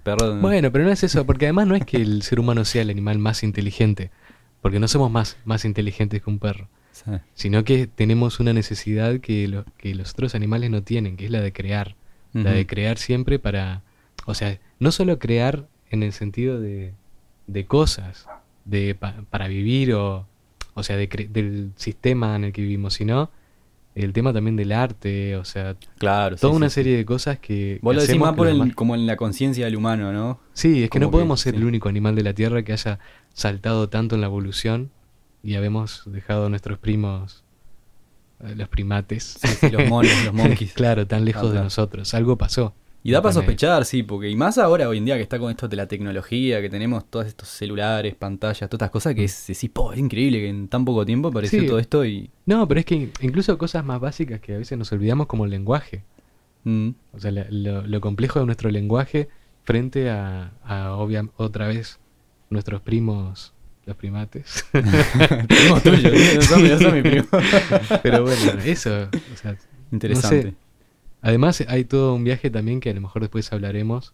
Perro 0.02 0.37
Bueno, 0.40 0.72
pero 0.72 0.84
no 0.84 0.90
es 0.90 1.04
eso, 1.04 1.25
porque 1.25 1.46
además 1.46 1.68
no 1.68 1.76
es 1.76 1.84
que 1.84 1.99
el 1.99 2.22
ser 2.22 2.40
humano 2.40 2.64
sea 2.64 2.82
el 2.82 2.90
animal 2.90 3.18
más 3.20 3.44
inteligente, 3.44 4.11
porque 4.61 4.80
no 4.80 4.88
somos 4.88 5.11
más, 5.12 5.37
más 5.44 5.64
inteligentes 5.64 6.20
que 6.22 6.28
un 6.30 6.40
perro, 6.40 6.66
Sí. 6.90 7.11
sino 7.34 7.62
que 7.62 7.87
tenemos 7.87 8.40
una 8.40 8.52
necesidad 8.52 9.20
que, 9.20 9.46
lo- 9.46 9.64
que 9.78 9.94
los 9.94 10.11
otros 10.11 10.34
animales 10.34 10.70
no 10.70 10.82
tienen, 10.82 11.16
que 11.16 11.26
es 11.26 11.30
la 11.30 11.40
de 11.40 11.52
crear, 11.52 11.94
la 12.34 12.50
de 12.50 12.66
crear 12.66 12.99
siempre 12.99 13.38
para, 13.38 13.82
o 14.26 14.34
sea, 14.34 14.58
no 14.80 14.90
solo 14.90 15.18
crear 15.20 15.68
en 15.90 16.02
el 16.02 16.12
sentido 16.12 16.61
de, 16.61 16.94
de 17.46 17.66
cosas, 17.66 18.26
de 18.64 18.94
pa- 18.96 19.14
para 19.30 19.46
vivir 19.49 19.94
o, 19.94 20.26
o 20.75 20.83
sea, 20.83 20.97
de 20.97 21.09
cre- 21.09 21.29
del 21.29 21.73
sistema 21.76 22.35
en 22.37 22.45
el 22.45 22.52
que 22.52 22.62
vivimos, 22.62 22.95
sino 22.95 23.31
el 23.95 24.12
tema 24.14 24.33
también 24.33 24.57
del 24.57 24.73
arte, 24.73 25.37
o 25.37 25.45
sea, 25.45 25.76
Claro, 25.99 26.37
toda 26.37 26.52
sí, 26.52 26.57
una 26.57 26.69
sí. 26.71 26.75
serie 26.76 26.97
de 26.97 27.05
cosas 27.05 27.38
que... 27.38 27.79
Vos 27.83 27.93
que 27.93 27.97
lo 27.97 28.02
decís 28.07 28.19
más 28.21 28.35
por 28.35 28.49
el- 28.49 28.59
demás- 28.59 28.75
como 28.75 28.95
en 28.95 29.07
la 29.07 29.17
conciencia 29.17 29.67
del 29.67 29.76
humano, 29.76 30.12
¿no? 30.12 30.41
Sí, 30.55 30.83
es 30.85 30.91
que 30.91 30.99
no 30.99 31.11
podemos 31.11 31.41
que, 31.41 31.45
ser 31.45 31.55
sí. 31.55 31.61
el 31.61 31.67
único 31.67 31.88
animal 31.91 32.14
de 32.14 32.23
la 32.23 32.33
Tierra 32.33 32.62
que 32.62 32.73
haya 32.73 32.99
saltado 33.35 33.88
tanto 33.91 34.14
en 34.14 34.23
la 34.23 34.29
evolución 34.29 34.91
y 35.43 35.57
habemos 35.57 36.05
dejado 36.07 36.47
a 36.47 36.49
nuestros 36.49 36.79
primos, 36.79 37.45
eh, 38.41 38.55
los 38.57 38.69
primates, 38.69 39.38
los 39.71 39.88
monos, 39.91 40.11
los 40.25 40.33
monkeys. 40.35 40.73
claro, 40.73 41.07
tan 41.07 41.25
lejos 41.26 41.50
Ah, 41.50 41.55
de 41.55 41.61
nosotros. 41.61 42.14
Algo 42.14 42.38
pasó. 42.38 42.75
Y 43.04 43.11
da 43.11 43.21
para 43.21 43.32
sospechar, 43.32 43.85
sí, 43.85 44.02
porque 44.04 44.30
y 44.30 44.37
más 44.37 44.59
ahora 44.59 44.88
hoy 44.88 44.99
en 44.99 45.04
día 45.04 45.16
que 45.16 45.23
está 45.23 45.38
con 45.38 45.50
esto 45.50 45.66
de 45.66 45.76
la 45.76 45.88
tecnología, 45.88 46.61
que 46.61 46.71
tenemos 46.71 47.04
todos 47.11 47.26
estos 47.26 47.49
celulares, 47.49 48.14
pantallas, 48.14 48.61
todas 48.71 48.75
estas 48.75 48.90
cosas 48.90 49.14
que 49.16 49.25
es, 49.25 49.44
decís, 49.49 49.71
po, 49.71 49.92
es 49.92 49.99
increíble 49.99 50.38
que 50.38 50.49
en 50.49 50.68
tan 50.68 50.85
poco 50.85 51.04
tiempo 51.04 51.28
apareció 51.28 51.61
Sí. 51.61 51.66
todo 51.66 51.78
esto 51.80 52.04
y... 52.04 52.30
No, 52.47 52.68
pero 52.68 52.78
es 52.80 52.87
que 52.87 52.94
in- 52.94 53.12
incluso 53.21 53.59
cosas 53.59 53.85
más 53.85 53.99
básicas 54.00 54.40
que 54.40 54.54
a 54.54 54.59
veces 54.59 54.78
nos 54.78 54.92
olvidamos 54.92 55.26
como 55.26 55.44
el 55.47 55.50
lenguaje. 55.50 56.04
mm, 56.64 56.90
O 57.14 57.18
sea, 57.18 57.32
la- 57.32 57.47
lo, 57.50 57.85
lo 57.87 58.00
complejo 58.00 58.38
de 58.38 58.47
nuestro 58.47 58.71
lenguaje 58.71 59.28
frente 59.64 60.09
a, 60.09 60.52
a 60.64 60.92
obvia- 60.97 61.28
otra 61.37 61.66
vez 61.66 61.99
nuestros 62.50 62.82
primos, 62.82 63.52
los 63.85 63.97
primates. 63.97 64.64
Primos 65.49 65.82
tuyos, 65.82 66.12
¿sí? 66.21 66.37
no 66.37 66.42
son- 66.42 66.68
no 66.68 66.78
son 66.78 66.94
mi 66.94 67.02
primo. 67.02 67.26
pero 68.02 68.23
bueno, 68.23 68.52
eso, 68.64 69.09
o 69.12 69.37
sea, 69.37 69.56
Interesante. 69.90 70.54
Además 71.23 71.64
hay 71.69 71.85
todo 71.85 72.14
un 72.14 72.25
viaje 72.25 72.50
también 72.50 72.81
que 72.81 72.91
a 72.91 72.95
lo 72.95 73.00
mejor 73.00 73.23
después 73.23 73.52
hablaremos 73.52 74.12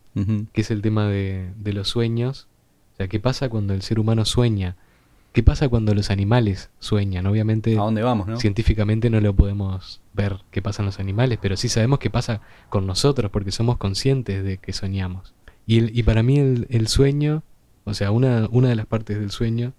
que 0.53 0.61
es 0.61 0.71
el 0.71 0.83
tema 0.83 1.07
de, 1.09 1.50
de 1.57 1.73
los 1.73 1.88
sueños. 1.88 2.47
O 2.95 2.97
sea, 2.99 3.09
¿qué 3.09 3.19
pasa 3.21 3.49
cuando 3.49 3.75
el 3.75 3.83
ser 3.83 3.99
humano 3.99 4.25
sueña? 4.25 4.77
¿qué 5.33 5.43
pasa 5.45 5.69
cuando 5.69 5.95
los 5.95 6.11
animales 6.11 6.69
sueñan? 6.81 7.27
Obviamente, 7.27 7.75
¿A 7.79 7.83
dónde 7.83 8.03
vamos, 8.03 8.27
no? 8.27 8.41
científicamente 8.41 9.09
no 9.09 9.21
lo 9.21 9.35
podemos 9.37 10.00
ver 10.12 10.38
qué 10.50 10.62
pasa 10.62 10.83
en 10.83 10.87
los 10.87 10.99
animales, 10.99 11.38
pero 11.41 11.57
sí 11.57 11.69
sabemos 11.69 12.00
qué 12.00 12.11
pasa 12.11 12.41
con 12.71 12.87
nosotros 12.87 13.31
porque 13.31 13.53
somos 13.53 13.77
conscientes 13.77 14.43
de 14.43 14.57
que 14.59 14.73
soñamos. 14.73 15.35
Y, 15.67 15.79
el- 15.79 15.97
y 15.97 16.03
para 16.03 16.23
mí 16.25 16.38
el, 16.41 16.67
el 16.71 16.88
sueño, 16.88 17.45
o 17.85 17.95
sea, 17.95 18.11
una, 18.11 18.49
una 18.50 18.69
de 18.71 18.75
las 18.75 18.87
partes 18.87 19.21
del 19.21 19.31
sueño 19.31 19.75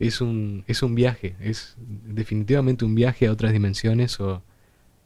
es 0.00 0.20
un, 0.20 0.64
es 0.66 0.82
un 0.82 0.94
viaje, 0.96 1.36
es 1.40 1.76
definitivamente 2.06 2.84
un 2.84 2.94
viaje 2.96 3.26
a 3.28 3.32
otras 3.32 3.52
dimensiones 3.52 4.18
o, 4.18 4.42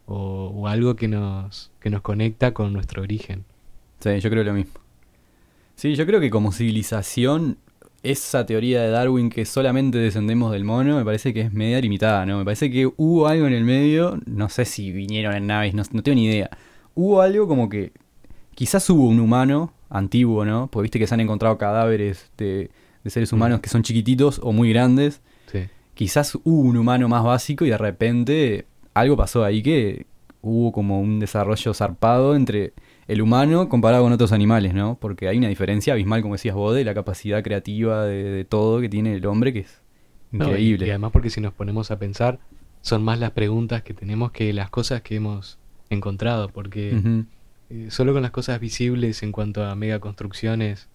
o, 0.07 0.51
o 0.55 0.69
algo 0.69 0.97
que 0.97 1.09
nos, 1.09 1.71
que 1.81 1.91
nos 1.91 2.03
conecta 2.03 2.53
con 2.55 2.73
nuestro 2.73 3.03
origen. 3.03 3.45
Sí, 4.01 4.21
yo 4.21 4.31
creo 4.31 4.45
lo 4.45 4.53
mismo. 4.55 4.75
Sí, 5.77 5.95
yo 5.95 6.07
creo 6.07 6.21
que 6.21 6.31
como 6.31 6.53
civilización, 6.53 7.59
esa 8.03 8.45
teoría 8.47 8.83
de 8.83 8.91
Darwin 8.91 9.31
que 9.31 9.45
solamente 9.45 9.99
descendemos 9.99 10.53
del 10.53 10.65
mono, 10.65 10.97
me 10.97 11.05
parece 11.05 11.33
que 11.33 11.41
es 11.41 11.53
media 11.53 11.81
limitada, 11.81 12.27
¿no? 12.27 12.39
Me 12.39 12.45
parece 12.45 12.71
que 12.71 12.87
hubo 12.97 13.27
algo 13.27 13.47
en 13.47 13.55
el 13.55 13.65
medio, 13.65 14.21
no 14.27 14.49
sé 14.51 14.67
si 14.67 14.93
vinieron 14.93 15.35
en 15.35 15.47
naves, 15.47 15.75
no, 15.75 15.83
no 15.93 16.03
tengo 16.03 16.17
ni 16.17 16.27
idea. 16.27 16.51
Hubo 16.95 17.23
algo 17.23 17.49
como 17.49 17.69
que 17.69 17.93
quizás 18.55 18.89
hubo 18.91 19.09
un 19.09 19.19
humano 19.21 19.73
antiguo, 19.89 20.45
¿no? 20.45 20.69
Porque 20.71 20.85
viste 20.85 20.99
que 20.99 21.07
se 21.07 21.15
han 21.15 21.21
encontrado 21.21 21.57
cadáveres 21.59 22.31
de, 22.37 22.71
de 23.03 23.11
seres 23.11 23.33
humanos 23.33 23.59
Mm. 23.59 23.63
que 23.63 23.69
son 23.71 23.83
chiquititos 23.83 24.39
o 24.43 24.53
muy 24.53 24.69
grandes. 24.71 25.23
Sí. 25.51 25.61
Quizás 25.95 26.35
hubo 26.45 26.61
un 26.61 26.77
humano 26.77 27.09
más 27.09 27.25
básico 27.25 27.65
y 27.65 27.71
de 27.71 27.79
repente 27.79 28.67
algo 28.95 29.17
pasó 29.17 29.45
ahí 29.45 29.63
que 29.63 30.07
hubo 30.41 30.73
como 30.73 31.01
un 31.01 31.21
desarrollo 31.21 31.73
zarpado 31.75 32.37
entre 32.37 32.73
el 33.09 33.23
humano 33.23 33.69
comparado 33.69 34.03
con 34.05 34.13
otros 34.13 34.33
animales, 34.33 34.75
¿no? 34.75 34.97
Porque 35.01 35.29
hay 35.29 35.39
una 35.39 35.49
diferencia 35.49 35.93
abismal, 35.95 36.23
como 36.23 36.35
decías 36.35 36.55
vos, 36.55 36.75
de 36.75 36.85
la 36.85 36.95
capacidad 36.95 37.43
creativa 37.43 38.05
de, 38.05 38.25
de 38.25 38.45
todo 38.45 38.81
que 38.81 38.89
tiene 38.89 39.15
el 39.15 39.25
hombre, 39.27 39.53
que 39.53 39.61
es 39.61 39.81
No, 40.33 40.45
y- 40.45 40.49
increíble. 40.51 40.87
y, 40.87 40.91
además 40.91 41.13
porque 41.13 41.31
si 41.31 41.41
nos 41.41 41.53
ponemos 41.55 41.91
a 41.91 41.99
pensar, 41.99 42.39
son 42.83 43.03
más 43.03 43.19
las 43.19 43.31
preguntas 43.31 43.83
que 43.83 43.95
tenemos 43.95 44.33
que 44.33 44.53
las 44.53 44.69
cosas 44.71 45.01
que 45.01 45.17
hemos 45.17 45.59
encontrado, 45.89 46.49
porque 46.51 47.25
eh, 47.71 47.87
solo 47.91 48.13
con 48.13 48.21
las 48.23 48.31
cosas 48.31 48.61
visibles 48.61 49.23
en 49.23 49.33
cuanto 49.33 49.65
a 49.65 49.75
megaconstrucciones 49.75 50.89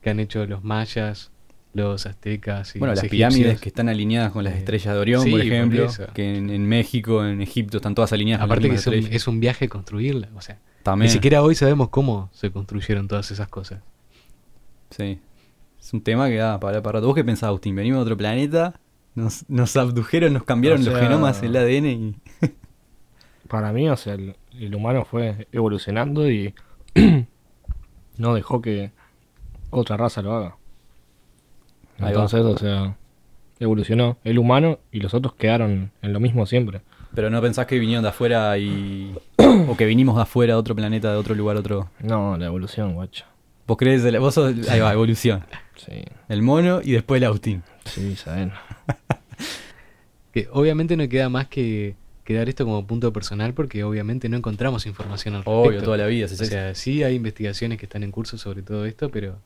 que 0.00 0.10
han 0.10 0.20
hecho 0.20 0.46
los 0.46 0.62
mayas, 0.62 1.31
los 1.74 2.04
aztecas 2.06 2.76
y 2.76 2.78
Bueno, 2.78 2.92
los 2.92 3.02
las 3.02 3.10
pirámides 3.10 3.60
que 3.60 3.68
están 3.68 3.88
alineadas 3.88 4.32
con 4.32 4.44
las 4.44 4.54
Eh, 4.54 4.58
estrellas 4.58 4.94
de 4.94 5.00
Orión, 5.00 5.22
sí, 5.22 5.30
por 5.30 5.40
ejemplo, 5.40 5.86
que 6.12 6.36
en, 6.36 6.50
en 6.50 6.66
México, 6.66 7.24
en 7.24 7.40
Egipto 7.40 7.78
están 7.78 7.94
todas 7.94 8.12
alineadas 8.12 8.42
con 8.42 8.50
aparte 8.50 8.68
que 8.68 8.74
las 8.74 8.86
es 8.86 9.06
un, 9.06 9.12
es 9.12 9.28
un 9.28 9.40
viaje 9.40 9.68
construirla, 9.68 10.28
o 10.34 10.40
sea, 10.40 10.58
También, 10.82 11.08
ni 11.08 11.12
siquiera 11.12 11.42
hoy 11.42 11.54
sabemos 11.54 11.88
cómo 11.88 12.28
se 12.32 12.50
construyeron 12.50 13.08
todas 13.08 13.30
esas 13.30 13.48
cosas. 13.48 13.80
sí. 14.90 15.18
Es 15.80 15.92
un 15.92 16.00
tema 16.00 16.28
que 16.28 16.36
da 16.36 16.60
para, 16.60 16.80
para 16.80 16.98
rato. 16.98 17.08
¿Vos 17.08 17.16
qué 17.16 17.24
pensás, 17.24 17.48
Agustín? 17.48 17.74
¿Venimos 17.74 17.98
de 17.98 18.02
otro 18.02 18.16
planeta? 18.16 18.78
¿Nos, 19.16 19.44
nos 19.50 19.76
abdujeron, 19.76 20.32
nos 20.32 20.44
cambiaron 20.44 20.80
O 20.80 20.84
los 20.90 21.00
genomas, 21.00 21.42
el 21.42 21.56
ADN 21.56 21.86
y... 21.86 22.14
Para 23.48 23.72
mí, 23.72 23.88
o 23.88 23.96
sea, 23.96 24.14
el, 24.14 24.36
el 24.58 24.74
humano 24.76 25.04
fue 25.04 25.48
evolucionando 25.50 26.30
y 26.30 26.54
no 28.16 28.34
dejó 28.34 28.62
que 28.62 28.92
otra 29.70 29.96
raza 29.96 30.22
lo 30.22 30.34
haga. 30.34 30.56
Entonces, 32.08 32.40
o 32.40 32.56
sea, 32.58 32.96
evolucionó 33.60 34.18
el 34.24 34.38
humano 34.38 34.78
y 34.90 35.00
los 35.00 35.14
otros 35.14 35.34
quedaron 35.34 35.90
en 36.02 36.12
lo 36.12 36.20
mismo 36.20 36.46
siempre. 36.46 36.80
Pero 37.14 37.28
no 37.30 37.40
pensás 37.42 37.66
que 37.66 37.78
vinieron 37.78 38.02
de 38.02 38.08
afuera 38.08 38.56
y... 38.58 39.14
o 39.68 39.76
que 39.76 39.84
vinimos 39.86 40.16
de 40.16 40.22
afuera, 40.22 40.54
de 40.54 40.58
otro 40.58 40.74
planeta, 40.74 41.10
de 41.10 41.16
otro 41.16 41.34
lugar, 41.34 41.56
otro... 41.56 41.90
No, 42.00 42.36
la 42.38 42.46
evolución, 42.46 42.94
guacho. 42.94 43.24
Vos 43.66 43.76
crees, 43.76 44.02
el- 44.04 44.18
vos 44.18 44.34
sos, 44.34 44.68
ahí 44.68 44.80
va, 44.80 44.92
evolución. 44.92 45.44
Sí, 45.76 46.02
El 46.28 46.42
mono 46.42 46.80
y 46.82 46.92
después 46.92 47.18
el 47.20 47.24
Agustín. 47.26 47.62
sí, 47.84 48.16
saben. 48.16 48.52
Que 50.32 50.48
obviamente 50.50 50.96
no 50.96 51.06
queda 51.08 51.28
más 51.28 51.46
que, 51.48 51.94
que 52.24 52.32
dar 52.34 52.48
esto 52.48 52.64
como 52.64 52.86
punto 52.86 53.12
personal 53.12 53.52
porque 53.52 53.84
obviamente 53.84 54.28
no 54.30 54.36
encontramos 54.38 54.86
información 54.86 55.34
al 55.34 55.40
respecto. 55.44 55.60
Obvio, 55.68 55.82
toda 55.82 55.98
la 55.98 56.06
vida. 56.06 56.24
O 56.24 56.28
sí, 56.28 56.36
sí. 56.36 56.46
sea, 56.46 56.74
sí 56.74 57.02
hay 57.02 57.16
investigaciones 57.16 57.78
que 57.78 57.84
están 57.84 58.02
en 58.02 58.10
curso 58.12 58.38
sobre 58.38 58.62
todo 58.62 58.86
esto, 58.86 59.10
pero 59.10 59.36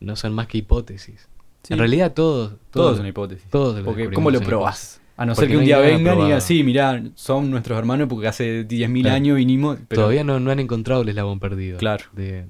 no 0.00 0.14
son 0.14 0.34
más 0.34 0.46
que 0.46 0.58
hipótesis. 0.58 1.26
Sí. 1.66 1.72
En 1.74 1.78
realidad 1.80 2.12
todos, 2.12 2.50
Todo 2.70 2.82
todos, 2.84 2.94
es 2.94 3.00
una 3.00 3.08
hipótesis. 3.08 3.48
todos 3.50 3.80
Porque 3.82 4.10
¿cómo 4.10 4.30
lo 4.30 4.40
probás? 4.40 5.00
A 5.16 5.24
no 5.26 5.32
Porque 5.34 5.40
ser 5.40 5.48
que 5.48 5.54
no 5.54 5.60
un 5.60 5.64
día 5.64 5.78
vengan 5.78 6.20
y 6.20 6.24
digan, 6.24 6.40
sí, 6.42 6.62
mirá, 6.62 7.02
son 7.14 7.50
nuestros 7.50 7.78
hermanos 7.78 8.06
porque 8.08 8.28
hace 8.28 8.66
10.000 8.68 9.00
Claro. 9.02 9.16
años 9.16 9.36
vinimos. 9.36 9.78
Pero 9.88 10.02
Todavía 10.02 10.22
no, 10.24 10.38
no 10.38 10.50
han 10.50 10.60
encontrado 10.60 11.02
el 11.02 11.08
eslabón 11.08 11.40
perdido 11.40 11.78
Claro. 11.78 12.04
de, 12.12 12.44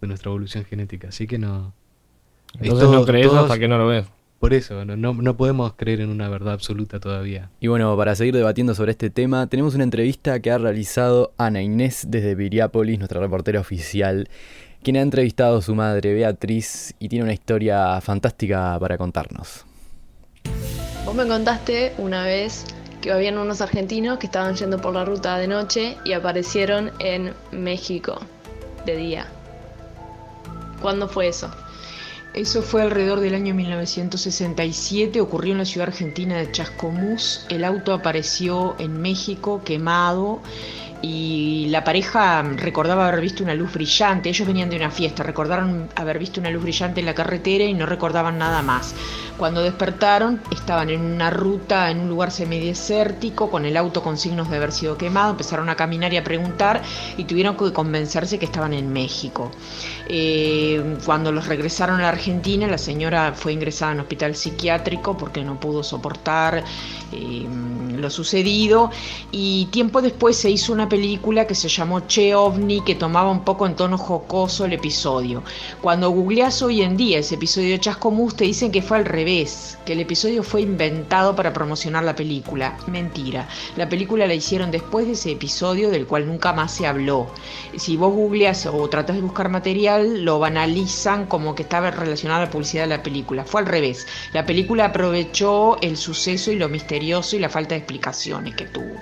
de 0.00 0.06
nuestra 0.06 0.28
evolución 0.30 0.64
genética, 0.64 1.08
así 1.08 1.26
que 1.26 1.38
no... 1.38 1.72
Entonces 2.60 2.86
todo- 2.86 2.92
no 3.00 3.04
crees 3.06 3.26
todos- 3.28 3.44
hasta 3.44 3.58
que 3.58 3.66
no 3.66 3.78
lo 3.78 3.86
ves. 3.86 4.06
Por 4.38 4.52
eso, 4.54 4.84
no, 4.84 4.96
no, 4.96 5.14
no 5.14 5.36
podemos 5.36 5.72
creer 5.74 6.00
en 6.00 6.10
una 6.10 6.28
verdad 6.28 6.52
absoluta 6.54 6.98
todavía. 7.00 7.48
Y 7.60 7.68
bueno, 7.68 7.96
para 7.96 8.14
seguir 8.16 8.34
debatiendo 8.34 8.74
sobre 8.74 8.90
este 8.90 9.08
tema, 9.08 9.46
tenemos 9.46 9.74
una 9.76 9.84
entrevista 9.84 10.40
que 10.40 10.50
ha 10.50 10.58
realizado 10.58 11.32
Ana 11.38 11.62
Inés 11.62 12.06
desde 12.10 12.34
Viriápolis, 12.34 12.98
nuestra 12.98 13.20
reportera 13.20 13.60
oficial, 13.60 14.28
quien 14.82 14.96
ha 14.96 15.00
entrevistado 15.00 15.58
a 15.58 15.62
su 15.62 15.74
madre 15.74 16.12
Beatriz 16.14 16.94
y 16.98 17.08
tiene 17.08 17.24
una 17.24 17.32
historia 17.32 18.00
fantástica 18.00 18.76
para 18.80 18.98
contarnos. 18.98 19.64
Vos 21.04 21.14
me 21.14 21.26
contaste 21.26 21.94
una 21.98 22.24
vez 22.24 22.64
que 23.00 23.12
habían 23.12 23.38
unos 23.38 23.60
argentinos 23.60 24.18
que 24.18 24.26
estaban 24.26 24.54
yendo 24.54 24.80
por 24.80 24.94
la 24.94 25.04
ruta 25.04 25.38
de 25.38 25.48
noche 25.48 25.96
y 26.04 26.12
aparecieron 26.12 26.92
en 27.00 27.32
México 27.50 28.20
de 28.86 28.96
día. 28.96 29.26
¿Cuándo 30.80 31.08
fue 31.08 31.28
eso? 31.28 31.50
Eso 32.34 32.62
fue 32.62 32.80
alrededor 32.80 33.20
del 33.20 33.34
año 33.34 33.54
1967, 33.54 35.20
ocurrió 35.20 35.52
en 35.52 35.58
la 35.58 35.64
ciudad 35.64 35.88
argentina 35.88 36.38
de 36.38 36.50
Chascomús. 36.50 37.44
El 37.50 37.62
auto 37.62 37.92
apareció 37.92 38.74
en 38.78 39.02
México 39.02 39.60
quemado 39.64 40.40
y 41.02 41.66
la 41.70 41.82
pareja 41.84 42.42
recordaba 42.42 43.08
haber 43.08 43.20
visto 43.20 43.42
una 43.42 43.54
luz 43.54 43.72
brillante. 43.72 44.28
Ellos 44.28 44.46
venían 44.46 44.70
de 44.70 44.76
una 44.76 44.90
fiesta, 44.90 45.22
recordaron 45.22 45.88
haber 45.96 46.18
visto 46.18 46.40
una 46.40 46.50
luz 46.50 46.62
brillante 46.62 47.00
en 47.00 47.06
la 47.06 47.14
carretera 47.14 47.64
y 47.64 47.74
no 47.74 47.86
recordaban 47.86 48.38
nada 48.38 48.62
más. 48.62 48.94
Cuando 49.38 49.62
despertaron, 49.62 50.40
estaban 50.50 50.90
en 50.90 51.00
una 51.00 51.30
ruta, 51.30 51.90
en 51.90 52.00
un 52.00 52.08
lugar 52.08 52.30
semidesértico, 52.30 53.50
con 53.50 53.64
el 53.64 53.76
auto 53.76 54.02
con 54.02 54.16
signos 54.16 54.50
de 54.50 54.56
haber 54.56 54.72
sido 54.72 54.96
quemado. 54.96 55.30
Empezaron 55.30 55.68
a 55.68 55.74
caminar 55.74 56.12
y 56.12 56.16
a 56.16 56.24
preguntar 56.24 56.82
y 57.16 57.24
tuvieron 57.24 57.56
que 57.56 57.72
convencerse 57.72 58.38
que 58.38 58.44
estaban 58.44 58.72
en 58.72 58.92
México. 58.92 59.50
Eh, 60.06 60.98
cuando 61.04 61.32
los 61.32 61.46
regresaron 61.46 62.00
a 62.00 62.02
la 62.02 62.08
Argentina, 62.10 62.66
la 62.66 62.78
señora 62.78 63.32
fue 63.34 63.52
ingresada 63.52 63.92
en 63.92 63.98
un 63.98 64.02
hospital 64.02 64.34
psiquiátrico 64.36 65.16
porque 65.16 65.42
no 65.42 65.58
pudo 65.58 65.82
soportar 65.82 66.62
eh, 67.12 67.46
lo 67.96 68.10
sucedido. 68.10 68.90
Y 69.30 69.66
tiempo 69.66 70.02
después 70.02 70.36
se 70.36 70.50
hizo 70.50 70.72
una 70.72 70.88
película 70.88 71.46
que 71.46 71.54
se 71.54 71.68
llamó 71.68 72.00
Che 72.00 72.34
OVNI, 72.34 72.82
que 72.82 72.94
tomaba 72.94 73.30
un 73.30 73.44
poco 73.44 73.66
en 73.66 73.76
tono 73.76 73.98
jocoso 73.98 74.64
el 74.64 74.74
episodio. 74.74 75.42
Cuando 75.80 76.10
googleás 76.10 76.62
hoy 76.62 76.82
en 76.82 76.96
día 76.96 77.18
ese 77.18 77.36
episodio 77.36 77.70
de 77.70 77.80
Chascomús, 77.80 78.36
te 78.36 78.44
dicen 78.44 78.70
que 78.70 78.82
fue 78.82 78.98
al 78.98 79.04
revés, 79.22 79.78
que 79.86 79.92
el 79.92 80.00
episodio 80.00 80.42
fue 80.42 80.62
inventado 80.62 81.36
para 81.36 81.52
promocionar 81.52 82.02
la 82.02 82.16
película. 82.16 82.76
Mentira. 82.88 83.46
La 83.76 83.88
película 83.88 84.26
la 84.26 84.34
hicieron 84.34 84.72
después 84.72 85.06
de 85.06 85.12
ese 85.12 85.30
episodio 85.30 85.90
del 85.90 86.06
cual 86.06 86.26
nunca 86.26 86.52
más 86.52 86.72
se 86.72 86.88
habló. 86.88 87.28
Si 87.76 87.96
vos 87.96 88.12
googleas 88.12 88.66
o 88.66 88.88
tratás 88.88 89.14
de 89.16 89.22
buscar 89.22 89.48
material, 89.48 90.24
lo 90.24 90.40
banalizan 90.40 91.26
como 91.26 91.54
que 91.54 91.62
estaba 91.62 91.92
relacionado 91.92 92.42
a 92.42 92.46
la 92.46 92.50
publicidad 92.50 92.82
de 92.84 92.96
la 92.96 93.02
película. 93.04 93.44
Fue 93.44 93.60
al 93.60 93.68
revés. 93.68 94.08
La 94.32 94.44
película 94.44 94.86
aprovechó 94.86 95.80
el 95.80 95.96
suceso 95.96 96.50
y 96.50 96.56
lo 96.56 96.68
misterioso 96.68 97.36
y 97.36 97.38
la 97.38 97.48
falta 97.48 97.76
de 97.76 97.78
explicaciones 97.78 98.56
que 98.56 98.64
tuvo. 98.64 98.96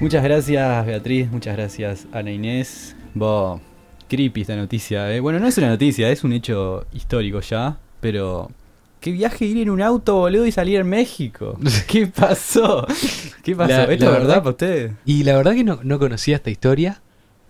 Muchas 0.00 0.24
gracias 0.24 0.86
Beatriz, 0.86 1.30
muchas 1.30 1.56
gracias 1.56 2.06
Ana 2.12 2.30
Inés. 2.30 2.96
Bo, 3.12 3.60
creepy 4.08 4.40
esta 4.40 4.56
noticia, 4.56 5.12
¿eh? 5.14 5.20
Bueno, 5.20 5.38
no 5.38 5.46
es 5.46 5.58
una 5.58 5.68
noticia, 5.68 6.10
es 6.10 6.24
un 6.24 6.32
hecho 6.32 6.86
histórico 6.94 7.40
ya, 7.40 7.76
pero... 8.00 8.50
¿Qué 9.00 9.12
viaje 9.12 9.44
ir 9.44 9.58
en 9.58 9.70
un 9.70 9.82
auto, 9.82 10.16
boludo, 10.16 10.46
y 10.46 10.52
salir 10.52 10.80
en 10.80 10.88
México? 10.88 11.58
¿Qué 11.86 12.06
pasó? 12.06 12.86
¿Qué 13.42 13.54
pasó? 13.54 13.70
La- 13.72 13.84
¿Esto 13.84 13.88
la 13.88 13.94
es 13.94 14.00
verdad 14.00 14.18
verdad- 14.20 14.38
para 14.38 14.50
ustedes? 14.50 14.92
Y 15.04 15.22
la 15.24 15.36
verdad 15.36 15.54
que 15.54 15.64
no, 15.64 15.78
no 15.82 15.98
conocía 15.98 16.36
esta 16.36 16.50
historia. 16.50 17.02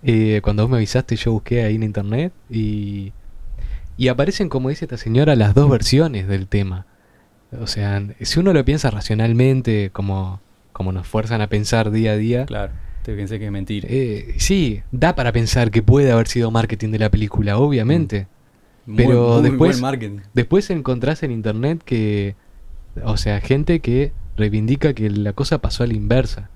Eh, 0.03 0.41
cuando 0.43 0.63
vos 0.65 0.71
me 0.71 0.77
avisaste 0.77 1.17
yo 1.17 1.33
busqué 1.33 1.65
ahí 1.65 1.77
en 1.77 1.83
internet 1.83 2.33
y, 2.51 3.13
y 3.97 4.09
aparecen, 4.09 4.49
como 4.49 4.69
dice 4.69 4.85
esta 4.85 4.99
señora, 4.99 5.35
las 5.37 5.55
dos 5.55 5.71
versiones 5.71 6.29
del 6.29 6.47
tema. 6.47 6.87
O 7.61 7.67
sea, 7.67 8.03
si 8.21 8.39
uno 8.39 8.53
lo 8.53 8.65
piensa 8.65 8.91
racionalmente, 8.91 9.91
como, 9.93 10.41
como 10.73 10.93
nos 10.93 11.07
fuerzan 11.07 11.41
a 11.41 11.49
pensar 11.49 11.91
día 11.91 12.13
a 12.13 12.17
día, 12.17 12.45
Claro, 12.47 12.73
te 13.03 13.15
pensé 13.17 13.39
que 13.39 13.47
es 13.47 13.53
mentira. 13.53 13.89
eh, 13.91 14.35
sí, 14.39 14.83
da 14.93 15.15
para 15.15 15.33
pensar 15.33 15.71
que 15.71 15.83
puede 15.83 16.13
haber 16.13 16.29
sido 16.29 16.51
marketing 16.51 16.91
de 16.91 16.99
la 16.99 17.11
película, 17.11 17.57
obviamente. 17.59 18.27
Pero 18.95 19.41
muy 19.41 19.43
después- 19.51 19.81
buen. 19.81 20.23
Después 20.35 20.71
encontrás 20.71 21.23
en 21.23 21.31
internet 21.33 21.83
que, 21.85 22.35
o 23.05 23.17
sea, 23.17 23.41
gente 23.41 23.81
que 23.81 24.13
reivindica 24.37 24.93
que 24.95 25.09
la 25.11 25.33
cosa 25.33 25.59
pasó 25.59 25.83
a 25.85 25.87
la 25.87 25.95
inversa. 25.95 26.51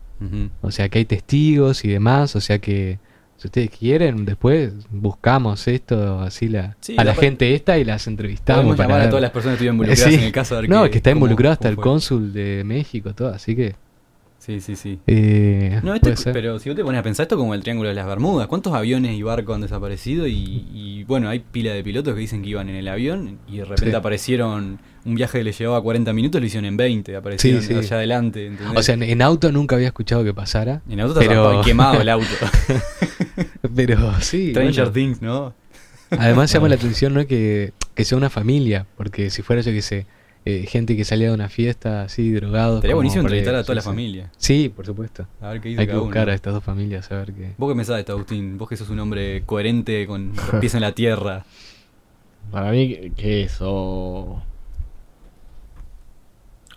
O 0.61 0.71
sea, 0.71 0.89
que 0.91 0.99
hay 0.99 1.05
testigos 1.07 1.83
y 1.85 1.89
demás, 1.89 2.37
o 2.37 2.41
sea 2.41 2.59
que 2.59 2.99
Si 3.39 3.47
ustedes 3.49 3.71
quieren, 3.71 4.27
después 4.27 4.75
buscamos 4.91 5.67
esto, 5.67 6.21
así 6.21 6.47
la, 6.47 6.77
Sí, 6.81 6.95
a 6.99 7.05
la 7.05 7.15
gente 7.15 7.55
esta 7.55 7.79
y 7.79 7.85
las 7.85 8.07
entrevistamos. 8.07 8.59
Podemos 8.65 8.77
para 8.77 8.89
llamar 8.91 9.07
a 9.07 9.09
todas 9.09 9.23
las 9.23 9.31
personas 9.31 9.57
que 9.59 9.65
estuvieron 9.65 9.77
involucradas 9.77 10.11
Sí. 10.13 10.19
en 10.21 10.27
el 10.27 10.33
caso. 10.33 10.57
a 10.57 10.61
ver 10.61 10.69
No, 10.69 10.91
que 10.91 10.99
está 10.99 11.11
involucrado 11.13 11.55
hasta 11.55 11.69
el 11.71 11.77
fue. 11.77 11.85
cónsul 11.85 12.35
de 12.35 12.65
México, 12.67 13.15
todo, 13.15 13.29
así 13.33 13.57
que... 13.57 13.77
Sí, 14.41 14.59
sí, 14.63 14.75
sí. 14.75 14.99
Eh, 15.07 15.81
No, 15.83 15.95
esto 15.95 16.11
pero 16.33 16.59
si 16.59 16.71
vos 16.71 16.77
te 16.77 16.83
pones 16.83 16.99
a 16.99 17.03
pensar 17.03 17.25
esto 17.25 17.35
es 17.35 17.39
como 17.39 17.53
el 17.55 17.61
Triángulo 17.63 17.91
de 17.91 17.95
las 17.95 18.07
Bermudas, 18.07 18.47
¿cuántos 18.49 18.73
aviones 18.73 19.13
y 19.15 19.23
barcos 19.23 19.55
han 19.55 19.61
desaparecido? 19.61 20.27
Y, 20.27 20.67
y, 20.73 21.05
bueno, 21.05 21.29
hay 21.29 21.41
pila 21.41 21.75
de 21.75 21.85
pilotos 21.85 22.15
que 22.15 22.21
dicen 22.21 22.41
que 22.43 22.49
iban 22.49 22.71
en 22.71 22.77
el 22.77 22.89
avión 22.89 23.39
y 23.47 23.59
de 23.59 23.65
repente 23.65 23.91
Sí. 23.91 23.95
aparecieron, 23.97 24.79
un 25.05 25.15
viaje 25.15 25.39
que 25.39 25.45
les 25.45 25.59
llevaba 25.59 25.83
40 25.83 26.15
minutos 26.15 26.41
lo 26.41 26.47
hicieron 26.47 26.65
en 26.65 26.79
20, 26.79 27.17
aparecieron 27.17 27.61
Sí, 27.61 27.69
sí. 27.69 27.75
allá 27.75 27.97
adelante. 27.97 28.47
¿entendés? 28.47 28.79
O 28.79 28.83
sea, 28.83 28.95
en, 28.95 29.03
en 29.03 29.21
auto 29.21 29.53
nunca 29.53 29.77
había 29.77 29.89
escuchado 29.89 30.25
que 30.25 30.33
pasara. 30.33 30.81
en 30.89 31.01
auto 31.01 31.21
pero... 31.21 31.61
quemado 31.63 32.01
el 32.01 32.09
auto. 32.09 32.27
Pero 33.77 34.21
sí. 34.21 34.51
Stranger 34.51 34.75
bueno. 34.87 34.93
Things, 34.93 35.23
¿no? 35.23 35.55
Además 36.11 36.53
llama 36.53 36.69
la 36.69 36.75
atención 36.81 37.15
¿no? 37.15 37.27
que, 37.27 37.73
que 37.95 38.05
sea 38.05 38.17
una 38.19 38.31
familia, 38.31 38.87
porque 38.97 39.31
si 39.31 39.43
fuera 39.43 39.63
yo 39.63 39.71
que 39.71 39.83
sé, 39.83 40.07
eh, 40.47 40.65
gente 40.67 40.97
que 40.97 41.05
salía 41.05 41.29
de 41.29 41.35
una 41.35 41.49
fiesta 41.49 42.03
así, 42.03 42.33
drogados. 42.33 42.77
Estaría 42.77 42.95
buenísimo 42.95 43.23
entrevistar 43.23 43.55
a 43.55 43.61
sí, 43.61 43.65
toda 43.67 43.75
la 43.77 43.81
sí. 43.83 43.87
familia. 43.89 44.31
Sí, 44.39 44.69
por 44.75 44.87
supuesto. 44.87 45.27
A 45.41 45.51
ver 45.51 45.61
qué 45.61 45.69
dice 45.71 45.81
Hay 45.83 45.87
que 45.87 45.91
cada 45.93 46.03
buscar 46.03 46.23
uno. 46.25 46.33
a 46.33 46.35
estas 46.35 46.55
dos 46.55 46.65
familias 46.65 47.11
a 47.13 47.17
ver 47.17 47.33
qué. 47.35 47.53
¿Vos 47.59 47.71
qué 47.71 47.77
pensás 47.77 47.95
de 47.97 48.01
esto, 48.01 48.13
Agustín? 48.13 48.57
Vos 48.59 48.69
que 48.69 48.77
sos 48.77 48.89
un 48.91 48.99
hombre 49.01 49.43
coherente 49.45 50.07
con 50.07 50.33
los 50.35 50.45
pies 50.61 50.75
en 50.75 50.81
la 50.81 50.93
tierra. 50.93 51.45
Para 52.51 52.71
mí, 52.73 52.89
¿qué- 52.89 53.13
¿qué 53.17 53.43
es? 53.45 53.59
O... 53.61 54.43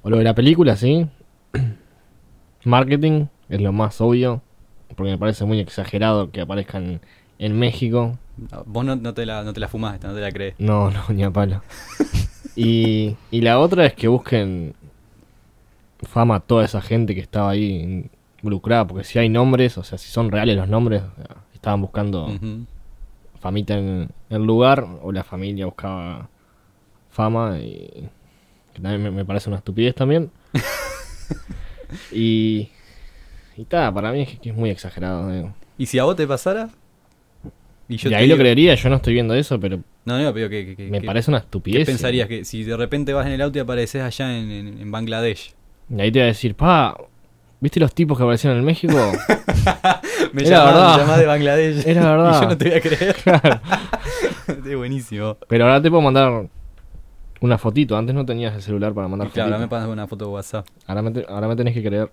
o 0.01 0.09
lo 0.09 0.17
de 0.17 0.23
la 0.23 0.35
película, 0.35 0.75
sí. 0.75 1.07
Marketing 2.65 3.25
es 3.49 3.61
lo 3.61 3.71
más 3.71 3.99
obvio. 4.01 4.41
Porque 4.95 5.11
me 5.11 5.17
parece 5.17 5.45
muy 5.45 5.59
exagerado 5.59 6.29
que 6.31 6.41
aparezcan 6.41 7.01
en 7.39 7.57
México. 7.57 8.19
No, 8.51 8.63
Vos 8.65 8.85
no, 8.85 8.95
no 8.95 9.13
te 9.15 9.25
la, 9.25 9.43
no 9.43 9.51
te 9.53 9.59
la 9.59 9.67
fumás, 9.67 9.95
esta, 9.95 10.07
no 10.09 10.13
te 10.13 10.21
la 10.21 10.31
crees. 10.31 10.53
No, 10.59 10.91
no, 10.91 11.01
ni 11.09 11.23
a 11.23 11.31
palo. 11.31 11.63
y, 12.55 13.15
y 13.31 13.41
la 13.41 13.59
otra 13.59 13.85
es 13.85 13.93
que 13.93 14.07
busquen 14.07 14.75
fama 16.03 16.35
a 16.35 16.39
toda 16.39 16.65
esa 16.65 16.81
gente 16.81 17.15
que 17.15 17.21
estaba 17.21 17.51
ahí 17.51 18.09
involucrada. 18.41 18.85
Porque 18.87 19.03
si 19.03 19.19
hay 19.19 19.29
nombres, 19.29 19.77
o 19.77 19.83
sea, 19.83 19.97
si 19.97 20.11
son 20.11 20.31
reales 20.31 20.57
los 20.57 20.67
nombres, 20.67 21.01
estaban 21.53 21.81
buscando 21.81 22.29
famita 23.39 23.77
en 23.77 24.09
el 24.29 24.43
lugar 24.43 24.85
o 25.01 25.11
la 25.11 25.23
familia 25.23 25.65
buscaba 25.65 26.29
fama 27.09 27.59
y 27.59 28.09
que 28.73 28.81
también 28.81 29.03
me, 29.03 29.11
me 29.11 29.25
parece 29.25 29.49
una 29.49 29.57
estupidez 29.57 29.93
también 29.93 30.31
y 32.11 32.69
y 33.57 33.65
ta, 33.65 33.93
para 33.93 34.13
mí 34.13 34.21
es 34.21 34.39
que 34.39 34.49
es 34.49 34.55
muy 34.55 34.69
exagerado 34.69 35.29
digo. 35.29 35.53
¿Y 35.77 35.85
si 35.85 35.99
a 35.99 36.05
vos 36.05 36.15
te 36.15 36.25
pasara? 36.25 36.69
Y 37.89 38.13
ahí 38.13 38.27
lo 38.27 38.37
creería 38.37 38.75
yo 38.75 38.89
no 38.89 38.95
estoy 38.95 39.13
viendo 39.13 39.35
eso 39.35 39.59
pero 39.59 39.79
No, 40.05 40.17
no, 40.21 40.33
pero 40.33 40.49
que, 40.49 40.75
me 40.91 40.99
que- 40.99 41.05
parece 41.07 41.31
una 41.31 41.39
¿Qué 41.39 41.45
estupidez 41.45 41.85
pensarías? 41.85 42.27
Que 42.27 42.43
si 42.45 42.63
de 42.63 42.75
repente 42.75 43.13
vas 43.13 43.25
en 43.25 43.31
el 43.33 43.41
auto 43.41 43.57
y 43.57 43.61
apareces 43.61 44.01
allá 44.01 44.37
en, 44.37 44.51
en- 44.51 44.81
en 44.81 44.91
Bangladesh. 44.91 45.53
y 45.89 46.01
ahí 46.01 46.11
te 46.11 46.19
va 46.19 46.25
a 46.25 46.27
decir 46.27 46.55
pa 46.55 46.95
¿viste 47.61 47.79
los 47.79 47.93
tipos 47.95 48.17
que 48.17 48.23
aparecieron 48.23 48.59
en 48.59 48.65
México? 48.65 48.93
Me 50.33 50.41
Era 50.41 50.49
llamás, 50.57 50.73
verdad. 50.73 50.91
me 50.95 51.01
llamás 51.03 51.19
de 51.19 51.25
Bangladesh. 51.25 51.87
Era 51.87 52.11
verdad. 52.11 52.37
Y 52.37 52.41
yo 52.43 52.49
no 52.49 52.57
te 52.57 52.65
voy 52.69 52.77
a 52.77 52.81
creer. 52.81 53.15
es 54.67 54.75
buenísimo. 54.77 55.37
pero 55.47 55.65
ahora 55.65 55.81
te 55.81 55.89
puedo 55.89 56.01
mandar 56.01 56.47
una 57.39 57.57
fotito 57.57 57.95
antes 57.97 58.15
no 58.15 58.25
tenías 58.25 58.55
el 58.55 58.61
celular 58.61 58.93
para 58.93 59.07
mandar 59.07 59.27
Y 59.27 59.31
claro, 59.31 59.47
ahora 59.49 59.59
me 59.59 59.67
pasas 59.69 59.89
una 59.89 60.07
foto 60.07 60.25
de 60.25 60.31
WhatsApp. 60.31 60.65
ahora, 60.87 61.01
me 61.01 61.11
te- 61.11 61.25
ahora 61.29 61.47
me 61.47 61.55
tenés 61.55 61.73
que 61.73 61.83
creer 61.83 62.09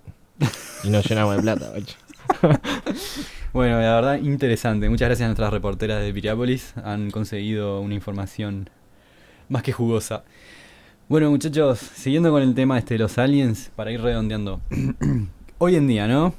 y 0.84 0.90
no 0.90 1.00
llenamos 1.00 1.36
de 1.36 1.42
plata. 1.42 1.72
Bueno, 3.52 3.80
la 3.80 3.94
verdad, 3.96 4.18
interesante. 4.20 4.88
Muchas 4.88 5.08
gracias 5.08 5.24
a 5.24 5.28
nuestras 5.28 5.52
reporteras 5.52 6.02
de 6.02 6.12
Piriápolis. 6.12 6.74
Han 6.84 7.10
conseguido 7.10 7.80
una 7.80 7.94
información 7.94 8.70
más 9.48 9.62
que 9.62 9.72
jugosa. 9.72 10.24
Bueno, 11.08 11.30
muchachos, 11.30 11.78
siguiendo 11.80 12.30
con 12.30 12.42
el 12.42 12.54
tema 12.54 12.78
este 12.78 12.94
de 12.94 12.98
los 12.98 13.18
aliens, 13.18 13.72
para 13.74 13.90
ir 13.90 14.00
redondeando. 14.00 14.60
Hoy 15.58 15.74
en 15.74 15.88
día, 15.88 16.06
¿no? 16.06 16.34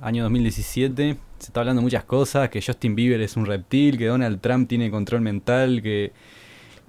Año 0.00 0.22
2017, 0.22 1.16
se 1.38 1.46
está 1.46 1.60
hablando 1.60 1.82
muchas 1.82 2.04
cosas, 2.04 2.48
que 2.48 2.62
Justin 2.62 2.94
Bieber 2.94 3.20
es 3.20 3.36
un 3.36 3.46
reptil, 3.46 3.98
que 3.98 4.06
Donald 4.06 4.40
Trump 4.40 4.68
tiene 4.68 4.90
control 4.90 5.20
mental, 5.22 5.82
que... 5.82 6.12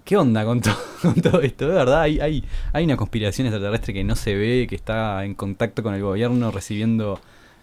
¿Qué 0.05 0.17
onda 0.17 0.43
con, 0.43 0.59
to- 0.61 0.77
con 1.01 1.15
todo 1.15 1.41
esto? 1.41 1.67
De 1.67 1.73
verdad, 1.73 2.01
hay, 2.01 2.19
hay, 2.19 2.43
hay 2.73 2.83
una 2.83 2.97
conspiración 2.97 3.47
extraterrestre 3.47 3.93
que 3.93 4.03
no 4.03 4.15
se 4.15 4.35
ve, 4.35 4.67
que 4.69 4.75
está 4.75 5.23
en 5.25 5.33
contacto 5.33 5.81
con 5.81 5.93
el 5.95 6.01
gobierno, 6.01 6.51
recibiendo 6.51 7.19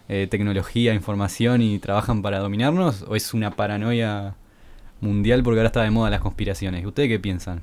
eh, 0.09 0.27
tecnología, 0.29 0.93
información 0.93 1.61
y 1.61 1.79
trabajan 1.79 2.21
para 2.21 2.39
dominarnos? 2.39 3.03
¿O 3.07 3.15
es 3.15 3.33
una 3.33 3.51
paranoia 3.51 4.35
mundial 4.99 5.41
porque 5.43 5.59
ahora 5.59 5.67
está 5.67 5.83
de 5.83 5.91
moda 5.91 6.09
las 6.09 6.21
conspiraciones? 6.21 6.85
¿Ustedes 6.85 7.09
qué 7.09 7.19
piensan? 7.19 7.61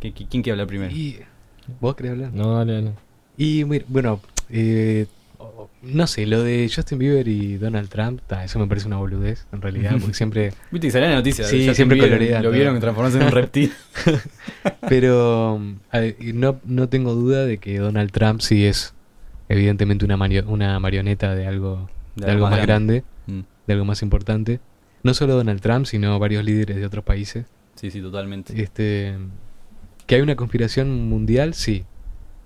¿Qué- 0.00 0.12
qué- 0.12 0.26
¿Quién 0.26 0.42
quiere 0.42 0.52
hablar 0.54 0.66
primero? 0.66 0.90
Y, 0.94 1.18
¿Vos 1.80 1.94
querés 1.94 2.12
hablar? 2.12 2.32
no 2.32 2.54
dale, 2.56 2.72
dale. 2.74 2.92
Y 3.36 3.62
bueno, 3.62 4.20
eh, 4.48 5.06
no 5.82 6.06
sé, 6.06 6.26
lo 6.26 6.42
de 6.42 6.70
Justin 6.74 6.98
Bieber 6.98 7.26
y 7.28 7.56
Donald 7.56 7.88
Trump, 7.88 8.20
ta, 8.26 8.44
eso 8.44 8.58
me 8.58 8.66
parece 8.66 8.86
una 8.86 8.96
boludez, 8.98 9.46
en 9.52 9.62
realidad, 9.62 9.92
porque 10.00 10.14
siempre... 10.14 10.52
Viste 10.70 10.88
que 10.88 10.90
salió 10.92 11.08
la 11.08 11.14
noticia. 11.16 11.44
Sí, 11.44 11.58
Justin 11.58 11.74
siempre 11.74 11.98
Bieber, 11.98 12.42
Lo 12.42 12.50
vieron 12.50 12.78
transformarse 12.80 13.18
en 13.18 13.24
un 13.24 13.30
reptil. 13.32 13.72
Pero 14.88 15.60
a 15.90 15.98
ver, 16.00 16.16
y 16.20 16.32
no, 16.32 16.60
no 16.64 16.88
tengo 16.88 17.14
duda 17.14 17.44
de 17.46 17.58
que 17.58 17.78
Donald 17.78 18.10
Trump 18.10 18.40
sí 18.40 18.64
es 18.66 18.92
evidentemente 19.50 20.04
una, 20.04 20.16
mario- 20.16 20.44
una 20.48 20.78
marioneta 20.80 21.34
de 21.34 21.46
algo, 21.46 21.90
de 22.16 22.30
algo 22.30 22.48
más 22.48 22.62
grande, 22.62 23.04
Mm, 23.26 23.40
de 23.66 23.72
algo 23.74 23.84
más 23.84 24.00
importante. 24.02 24.60
No 25.02 25.12
solo 25.14 25.34
Donald 25.34 25.60
Trump, 25.60 25.86
sino 25.86 26.18
varios 26.18 26.44
líderes 26.44 26.76
de 26.76 26.86
otros 26.86 27.04
países. 27.04 27.46
Sí, 27.74 27.90
sí, 27.90 28.00
totalmente. 28.00 28.60
Este, 28.60 29.16
que 30.06 30.14
hay 30.14 30.20
una 30.20 30.36
conspiración 30.36 31.08
mundial, 31.08 31.54
sí, 31.54 31.84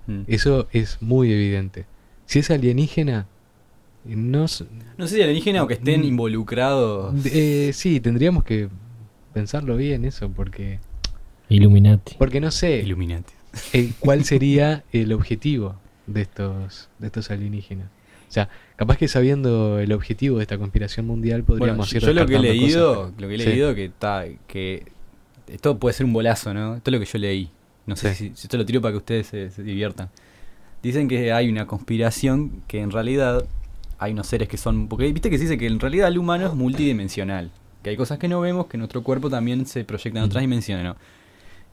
Mm. 0.07 0.23
eso 0.27 0.67
es 0.73 1.01
muy 1.01 1.33
evidente. 1.33 1.87
Si 2.27 2.39
es 2.41 2.51
alienígena, 2.51 3.27
no, 4.05 4.41
No 4.99 5.07
sé 5.07 5.15
si 5.17 5.23
alienígena 5.23 5.63
o 5.63 5.67
que 5.67 5.75
estén 5.75 6.01
Mm. 6.03 6.05
involucrados. 6.05 7.15
eh, 7.27 7.71
sí, 7.73 8.01
tendríamos 8.01 8.45
que 8.45 8.69
pensarlo 9.33 9.77
bien 9.77 10.05
eso, 10.05 10.29
porque, 10.31 10.79
Illuminati 11.49 12.15
porque 12.19 12.41
no 12.41 12.51
sé 12.51 12.81
Illuminati. 12.81 13.33
eh, 13.73 13.91
cuál 14.01 14.25
sería 14.25 14.85
el 14.93 15.13
objetivo 15.13 15.77
de 16.07 16.23
estos, 16.23 16.89
de 16.99 17.07
estos 17.07 17.31
alienígenas. 17.31 17.87
O 18.29 18.33
sea, 18.35 18.49
capaz 18.77 18.97
que 18.97 19.07
sabiendo 19.09 19.79
el 19.79 19.93
objetivo 19.93 20.39
de 20.39 20.43
esta 20.43 20.59
conspiración 20.59 21.07
mundial 21.07 21.43
Bueno, 21.43 21.59
podríamos 21.59 21.93
ir 21.95 22.03
yo 22.03 22.13
lo 22.13 22.27
que 22.27 22.35
he 22.35 22.39
leído, 22.41 22.95
cosas, 23.05 23.21
lo 23.21 23.29
que 23.29 23.35
he 23.35 23.39
Sí. 23.39 23.45
leído 23.47 23.75
que 23.75 23.85
está 23.87 24.25
que 24.49 24.87
esto 25.47 25.79
puede 25.79 25.93
ser 25.95 26.07
un 26.07 26.13
bolazo, 26.13 26.53
¿no? 26.55 26.75
Esto 26.77 26.91
es 26.91 26.93
lo 26.93 26.99
que 27.01 27.07
yo 27.07 27.19
leí. 27.19 27.51
No 27.87 27.97
sé 27.97 28.15
Sí. 28.15 28.31
si, 28.31 28.37
si 28.37 28.47
esto 28.47 28.57
lo 28.57 28.65
tiro 28.65 28.81
para 28.81 28.93
que 28.93 28.97
ustedes 28.99 29.27
se, 29.29 29.51
se 29.51 29.63
diviertan. 29.63 30.09
Dicen 30.83 31.07
que 31.09 31.33
hay 31.33 31.49
una 31.49 31.67
conspiración 31.67 32.63
que 32.67 32.81
en 32.81 32.91
realidad 32.91 33.45
hay 33.99 34.13
unos 34.13 34.27
seres 34.27 34.49
que 34.49 34.57
son 34.57 34.89
porque 34.89 35.11
viste 35.13 35.31
que 35.31 35.37
se 35.39 35.45
dice 35.45 35.59
que 35.59 35.67
en 35.67 35.79
realidad 35.81 36.09
el 36.09 36.19
humano 36.19 36.47
es 36.47 36.55
multidimensional, 36.55 37.51
que 37.83 37.91
hay 37.91 37.97
cosas 37.97 38.19
que 38.19 38.27
no 38.29 38.41
vemos, 38.41 38.67
que 38.67 38.77
nuestro 38.79 39.03
cuerpo 39.03 39.31
también 39.31 39.67
se 39.67 39.85
proyecta 39.85 40.19
en 40.19 40.25
otras 40.25 40.41
dimensiones, 40.41 40.85
¿no? 40.85 40.97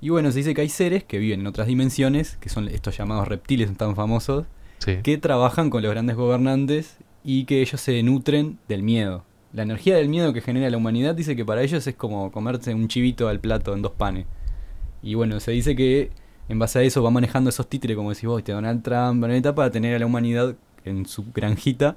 Y 0.02 0.10
bueno, 0.10 0.32
se 0.32 0.40
dice 0.40 0.54
que 0.56 0.62
hay 0.62 0.70
seres 0.70 1.04
que 1.04 1.20
viven 1.20 1.42
en 1.42 1.48
otras 1.48 1.68
dimensiones, 1.68 2.38
que 2.38 2.50
son 2.50 2.68
estos 2.68 2.98
llamados 2.98 3.28
reptiles 3.28 3.72
tan 3.78 3.96
famosos, 3.96 4.46
Sí. 4.80 4.98
que 5.04 5.18
trabajan 5.20 5.70
con 5.70 5.84
los 5.84 5.92
grandes 5.92 6.16
gobernantes 6.16 6.98
y 7.24 7.46
que 7.46 7.62
ellos 7.62 7.80
se 7.80 8.02
nutren 8.02 8.58
del 8.68 8.82
miedo. 8.82 9.24
La 9.54 9.62
energía 9.64 9.96
del 9.96 10.10
miedo 10.10 10.34
que 10.34 10.42
genera 10.42 10.70
la 10.72 10.78
humanidad 10.78 11.14
dice 11.14 11.36
que 11.36 11.46
para 11.46 11.62
ellos 11.62 11.86
es 11.86 11.94
como 11.96 12.32
comerse 12.32 12.74
un 12.74 12.88
chivito 12.88 13.28
al 13.28 13.40
plato 13.40 13.74
en 13.76 13.82
dos 13.84 13.92
panes. 13.92 14.26
Y 15.04 15.14
bueno, 15.14 15.40
se 15.40 15.52
dice 15.52 15.76
que 15.76 16.10
en 16.50 16.58
base 16.58 16.80
a 16.80 16.82
eso 16.82 17.04
va 17.04 17.12
manejando 17.12 17.50
esos 17.52 17.68
títeres, 17.70 17.96
como 17.96 18.10
decís 18.10 18.26
vos, 18.26 18.40
este 18.40 18.54
Donald 18.54 18.82
Trump, 18.82 19.20
Marioneta, 19.20 19.54
para 19.54 19.70
tener 19.70 19.96
a 19.96 20.00
la 20.00 20.06
humanidad 20.08 20.56
en 20.84 21.06
su 21.06 21.26
granjita. 21.32 21.96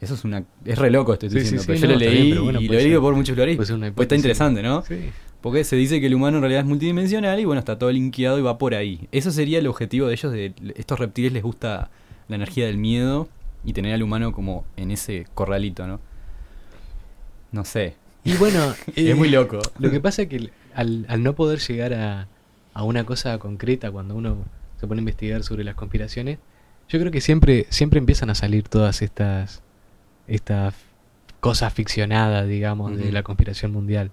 Eso 0.00 0.14
es 0.14 0.24
una 0.24 0.42
es 0.64 0.76
re 0.78 0.90
loco 0.90 1.12
esto 1.12 1.26
estoy 1.26 1.42
Sí, 1.42 1.54
diciendo, 1.56 1.62
sí, 1.62 1.66
pero 1.68 1.78
yo 1.80 1.86
no, 1.86 1.92
lo 1.92 1.98
leí 2.00 2.10
bien, 2.22 2.30
pero 2.30 2.44
bueno, 2.44 2.60
y 2.60 2.66
lo 2.68 2.74
he 2.78 2.82
leído 2.82 3.00
por 3.00 3.14
muchos 3.14 3.36
lugares. 3.36 3.56
Pues 3.56 3.70
está 3.70 4.16
interesante, 4.16 4.60
¿no? 4.62 4.82
Sí. 4.82 4.96
Porque 5.42 5.64
se 5.64 5.76
dice 5.76 6.00
que 6.00 6.06
el 6.06 6.14
humano 6.14 6.38
en 6.38 6.42
realidad 6.42 6.62
es 6.62 6.68
multidimensional 6.68 7.38
y 7.40 7.44
bueno, 7.44 7.58
está 7.58 7.76
todo 7.78 7.90
linkeado 7.90 8.38
y 8.38 8.42
va 8.42 8.58
por 8.58 8.74
ahí. 8.74 9.08
Eso 9.12 9.30
sería 9.30 9.58
el 9.58 9.66
objetivo 9.66 10.06
de 10.06 10.14
ellos, 10.14 10.32
de 10.32 10.54
estos 10.76 10.98
reptiles 10.98 11.32
les 11.32 11.42
gusta 11.42 11.90
la 12.28 12.36
energía 12.36 12.66
del 12.66 12.78
miedo 12.78 13.28
y 13.64 13.72
tener 13.72 13.92
al 13.92 14.02
humano 14.02 14.32
como 14.32 14.64
en 14.76 14.90
ese 14.90 15.26
corralito, 15.34 15.86
¿no? 15.86 16.00
No 17.50 17.64
sé, 17.64 17.96
Y 18.24 18.34
bueno, 18.36 18.72
eh, 18.94 19.10
es 19.10 19.16
muy 19.16 19.28
loco. 19.28 19.60
Lo 19.78 19.90
que 19.90 20.00
pasa 20.00 20.22
es 20.22 20.28
que 20.28 20.50
al, 20.74 21.04
al 21.08 21.22
no 21.22 21.34
poder 21.34 21.58
llegar 21.58 21.92
a, 21.92 22.28
a 22.72 22.84
una 22.84 23.04
cosa 23.04 23.38
concreta 23.38 23.90
cuando 23.90 24.14
uno 24.14 24.38
se 24.80 24.86
pone 24.86 25.00
a 25.00 25.02
investigar 25.02 25.42
sobre 25.42 25.64
las 25.64 25.74
conspiraciones, 25.74 26.38
yo 26.88 26.98
creo 26.98 27.10
que 27.10 27.20
siempre, 27.20 27.66
siempre 27.70 27.98
empiezan 27.98 28.30
a 28.30 28.34
salir 28.34 28.68
todas 28.68 29.02
estas, 29.02 29.62
estas 30.26 30.74
cosas 31.40 31.72
ficcionadas, 31.72 32.46
digamos, 32.48 32.96
de 32.96 33.10
la 33.12 33.22
conspiración 33.22 33.72
mundial. 33.72 34.10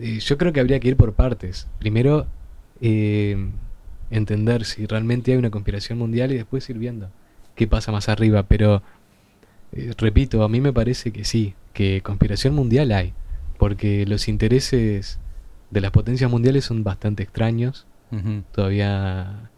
Eh, 0.00 0.18
yo 0.20 0.38
creo 0.38 0.52
que 0.52 0.60
habría 0.60 0.80
que 0.80 0.88
ir 0.88 0.96
por 0.96 1.12
partes. 1.14 1.68
Primero, 1.78 2.26
eh, 2.80 3.36
entender 4.10 4.64
si 4.64 4.86
realmente 4.86 5.32
hay 5.32 5.38
una 5.38 5.50
conspiración 5.50 5.98
mundial 5.98 6.32
y 6.32 6.36
después 6.36 6.68
ir 6.70 6.78
viendo 6.78 7.10
qué 7.54 7.66
pasa 7.66 7.92
más 7.92 8.08
arriba. 8.08 8.44
Pero, 8.44 8.82
eh, 9.72 9.92
repito, 9.98 10.42
a 10.44 10.48
mí 10.48 10.60
me 10.60 10.72
parece 10.72 11.12
que 11.12 11.24
sí, 11.24 11.54
que 11.72 12.00
conspiración 12.02 12.54
mundial 12.54 12.92
hay, 12.92 13.12
porque 13.58 14.04
los 14.06 14.28
intereses 14.28 15.18
de 15.70 15.80
las 15.80 15.90
potencias 15.90 16.30
mundiales 16.30 16.64
son 16.64 16.84
bastante 16.84 17.22
extraños. 17.22 17.86
Todavía 18.52 19.50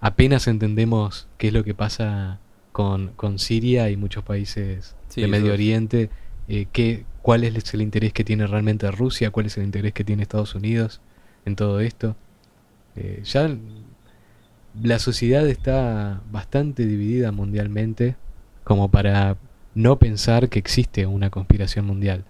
apenas 0.00 0.46
entendemos 0.46 1.28
qué 1.38 1.48
es 1.48 1.54
lo 1.54 1.64
que 1.64 1.72
pasa 1.74 2.38
con, 2.72 3.12
con 3.16 3.38
Siria 3.38 3.88
y 3.88 3.96
muchos 3.96 4.22
países 4.22 4.94
Sí, 5.08 5.22
de 5.22 5.26
eso 5.26 5.30
Medio. 5.30 5.52
Oriente. 5.54 6.10
eh, 6.48 6.66
qué- 6.72 7.04
¿Cuál 7.22 7.44
es 7.44 7.72
el 7.74 7.82
interés 7.82 8.12
que 8.12 8.24
tiene 8.24 8.46
realmente 8.46 8.90
Rusia? 8.90 9.30
¿Cuál 9.30 9.46
es 9.46 9.56
el 9.56 9.64
interés 9.64 9.92
que 9.92 10.04
tiene 10.04 10.22
Estados 10.22 10.54
Unidos 10.54 11.00
en 11.44 11.56
todo 11.56 11.80
esto? 11.80 12.16
Eh, 12.96 13.22
ya 13.24 13.48
la 14.80 14.98
sociedad 14.98 15.46
está 15.46 16.20
bastante 16.30 16.86
dividida 16.86 17.30
mundialmente 17.32 18.16
como 18.64 18.90
para 18.90 19.36
no 19.74 19.98
pensar 19.98 20.48
que 20.48 20.58
existe 20.58 21.06
una 21.06 21.30
conspiración 21.30 21.86
mundial. 21.86 22.24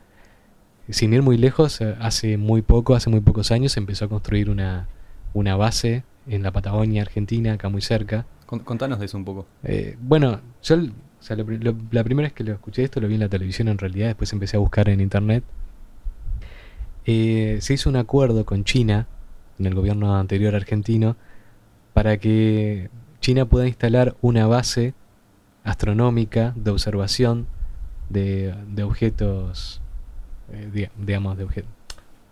Sin 0.89 1.13
ir 1.13 1.23
muy 1.23 1.37
lejos, 1.37 1.81
eh, 1.81 1.95
hace 2.01 2.37
muy 2.37 2.63
poco, 2.63 2.95
hace 2.95 3.09
muy 3.11 3.21
pocos 3.21 3.51
años, 3.53 3.73
se 3.73 3.81
empezó 3.81 4.07
a 4.07 4.09
construir 4.09 4.51
una, 4.51 4.89
una 5.33 5.57
base 5.57 6.05
en 6.27 6.43
la 6.43 6.51
Patagonia 6.51 7.03
Argentina, 7.03 7.53
acá 7.55 7.69
muy 7.69 7.83
cerca. 7.83 8.27
Con- 8.47 8.61
Contanos 8.61 8.99
de 8.99 9.07
eso 9.07 9.17
un 9.17 9.25
poco. 9.25 9.47
Eh, 9.63 9.97
bueno, 10.01 10.41
yo 10.63 10.77
o 11.23 11.25
sea, 11.25 11.37
lo 11.37 11.47
la 11.93 12.03
primera 12.03 12.27
vez 12.27 12.33
que 12.33 12.43
lo 12.43 12.53
escuché 12.53 12.83
esto 12.83 13.01
lo 13.01 13.07
vi 13.07 13.15
en 13.15 13.21
la 13.21 13.29
televisión 13.29 13.69
en 13.69 13.79
realidad, 13.79 14.09
después 14.09 14.33
empecé 14.33 14.57
a 14.57 14.61
buscar 14.61 14.89
en 14.89 15.01
internet. 15.01 15.45
Eh, 17.05 17.59
se 17.61 17.75
hizo 17.75 17.89
un 17.89 17.97
acuerdo 17.97 18.45
con 18.45 18.65
China, 18.65 19.07
en 19.59 19.67
el 19.67 19.75
gobierno 19.75 20.17
anterior 20.17 20.55
argentino, 20.57 21.17
para 21.95 22.17
que 22.19 22.91
China 23.21 23.45
pueda 23.45 23.69
instalar 23.69 24.17
una 24.21 24.47
base 24.49 24.95
astronómica 25.63 26.53
de 26.57 26.71
observación 26.73 27.47
de, 28.09 28.53
de 28.69 28.83
objetos, 28.83 29.81
eh, 30.53 30.69
di- 30.73 30.89
digamos, 31.05 31.39
de 31.39 31.45
objetos. 31.45 31.71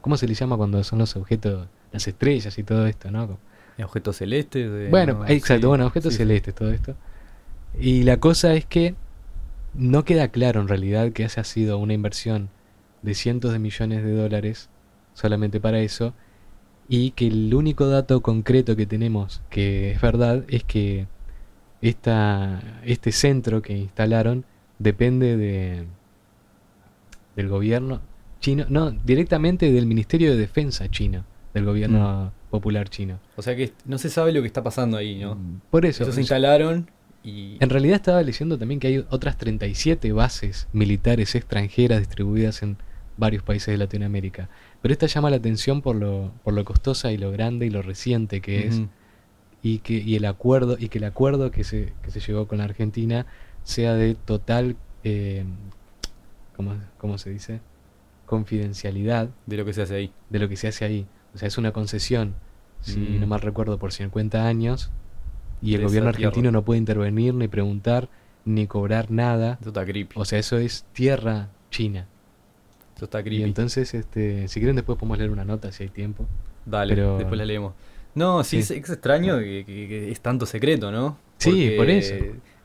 ¿Cómo 0.00 0.16
se 0.16 0.26
les 0.26 0.37
llama 0.38 0.57
cuando 0.57 0.83
son 0.83 0.98
los 0.98 1.14
objetos, 1.14 1.68
las 1.92 2.09
estrellas 2.09 2.59
y 2.59 2.64
todo 2.64 2.87
esto, 2.87 3.11
no? 3.12 3.38
¿De 3.76 3.85
objetos 3.85 4.16
celestes? 4.16 4.68
de- 4.70 4.88
Bueno, 4.88 5.14
no, 5.14 5.26
exacto, 5.29 5.62
sí, 5.62 5.66
bueno, 5.68 5.87
objetos 5.87 6.12
sí. 6.12 6.18
celestes, 6.18 6.55
todo 6.55 6.72
esto. 6.72 6.96
Y 7.78 8.02
la 8.02 8.18
cosa 8.18 8.54
es 8.54 8.64
que 8.64 8.94
no 9.74 10.04
queda 10.04 10.28
claro 10.28 10.61
en 10.61 10.68
realidad 10.68 11.12
que 11.12 11.24
haya 11.24 11.44
sido 11.44 11.78
una 11.78 11.94
inversión 11.94 12.50
de 13.02 13.14
cientos 13.14 13.52
de 13.52 13.59
millones 13.59 14.04
de 14.04 14.12
dólares 14.12 14.68
solamente 15.14 15.61
para 15.61 15.80
eso 15.80 16.12
y 16.88 17.12
que 17.12 17.28
el 17.28 17.54
único 17.54 17.87
dato 17.88 18.20
concreto 18.20 18.76
que 18.76 18.87
tenemos 18.87 19.42
que 19.48 19.92
es 19.92 20.00
verdad 20.00 20.44
es 20.48 20.64
que 20.64 21.06
esta, 21.80 22.61
este 22.85 23.12
centro 23.12 23.62
que 23.62 23.76
instalaron 23.76 24.44
depende 24.78 25.37
de 25.37 25.87
del 27.37 27.48
gobierno 27.48 28.00
chino, 28.40 28.66
no, 28.68 28.90
directamente 28.90 29.70
del 29.70 29.87
Ministerio 29.87 30.33
de 30.33 30.37
Defensa 30.37 30.90
chino, 30.90 31.24
del 31.54 31.64
gobierno 31.64 32.33
popular 32.50 32.88
chino. 32.88 33.18
O 33.37 33.42
sea 33.42 33.54
que 33.54 33.72
no 33.85 33.98
se 33.98 34.11
sabe 34.11 34.33
lo 34.33 34.40
que 34.40 34.46
está 34.46 34.62
pasando 34.62 34.96
ahí, 34.96 35.20
¿no? 35.20 35.38
Por 35.70 35.87
eso, 35.87 36.02
Eso 36.02 36.12
se 36.12 36.20
instalaron 36.20 36.90
y... 37.22 37.56
en 37.61 37.70
realidad 37.70 37.96
estaba 37.96 38.22
leyendo 38.22 38.59
también 38.59 38.80
que 38.80 38.88
hay 38.88 39.04
otras 39.11 39.37
37 39.37 40.12
bases 40.12 40.68
militares 40.72 41.35
extranjeras 41.35 41.98
distribuidas 42.00 42.62
en 42.62 42.76
varios 43.16 43.42
países 43.42 43.68
de 43.68 43.76
Latinoamérica. 43.76 44.48
Pero 44.80 44.92
esta 44.92 45.06
llama 45.06 45.30
la 45.30 45.37
atención 45.37 45.83
por 45.83 45.96
lo, 45.96 46.33
por 46.42 46.54
lo 46.54 46.64
costosa 46.64 47.12
y 47.12 47.18
lo 47.18 47.30
grande 47.30 47.66
y 47.66 47.70
lo 47.70 47.83
reciente 47.83 48.40
que 48.40 48.66
es 48.66 48.80
y 49.62 49.80
que 49.80 49.92
y 49.92 50.16
el 50.16 50.24
acuerdo 50.24 50.76
y 50.78 50.88
que 50.88 50.98
el 50.98 51.04
acuerdo 51.04 51.50
que 51.50 51.64
se, 51.64 51.92
que 52.02 52.11
se 52.11 52.20
llegó 52.20 52.48
con 52.48 52.59
la 52.59 52.64
Argentina 52.64 53.26
sea 53.62 53.94
de 53.94 54.14
total 54.14 54.76
eh, 55.04 55.44
¿cómo, 56.56 56.76
cómo 56.98 57.18
se 57.18 57.30
dice? 57.30 57.61
confidencialidad 58.26 59.28
De 59.46 59.56
lo 59.56 59.64
que 59.64 59.72
se 59.72 59.83
hace 59.83 59.96
ahí. 59.96 60.12
de 60.30 60.38
lo 60.38 60.48
que 60.48 60.56
se 60.56 60.68
hace 60.68 60.85
ahí. 60.85 61.06
O 61.35 61.38
sea, 61.38 61.48
es 61.48 61.59
una 61.59 61.72
concesión, 61.72 62.35
si 62.80 62.96
no 62.96 63.26
mal 63.26 63.40
recuerdo, 63.40 63.78
por 63.78 63.92
50 63.92 64.46
años. 64.46 64.90
Y 65.62 65.75
el 65.75 65.83
gobierno 65.85 66.11
tierra. 66.12 66.29
argentino 66.29 66.51
no 66.53 66.62
puede 66.64 66.79
intervenir, 66.79 67.35
ni 67.35 67.49
preguntar, 67.49 68.09
ni 68.44 68.66
cobrar 68.66 69.11
nada. 69.11 69.59
Eso 69.61 69.70
está 69.70 69.85
creepy. 69.85 70.14
O 70.18 70.25
sea, 70.25 70.38
eso 70.38 70.57
es 70.59 70.85
tierra 70.92 71.49
china. 71.70 72.07
Eso 72.96 73.05
está 73.07 73.20
Y 73.20 73.25
creepy. 73.25 73.42
entonces, 73.44 73.92
este, 73.94 74.49
si 74.49 74.61
quieren 74.61 74.77
después 74.77 74.99
podemos 74.99 75.18
leer 75.18 75.31
una 75.31 75.44
nota 75.44 75.70
si 75.73 75.85
hay 75.85 75.88
tiempo. 75.90 76.27
Dale, 76.66 76.94
pero- 76.94 77.18
después 77.18 77.38
la 77.38 77.44
leemos. 77.44 77.75
No, 78.14 78.42
sí, 78.42 78.62
Sí. 78.62 78.75
Es, 78.75 78.83
es 78.85 78.90
extraño 78.90 79.38
que, 79.38 79.64
que- 79.66 79.88
que 79.88 80.11
es 80.11 80.20
tanto 80.20 80.44
secreto, 80.46 80.90
¿no? 80.90 81.16
Sí, 81.38 81.75
por 81.77 81.88
eso. 81.88 82.14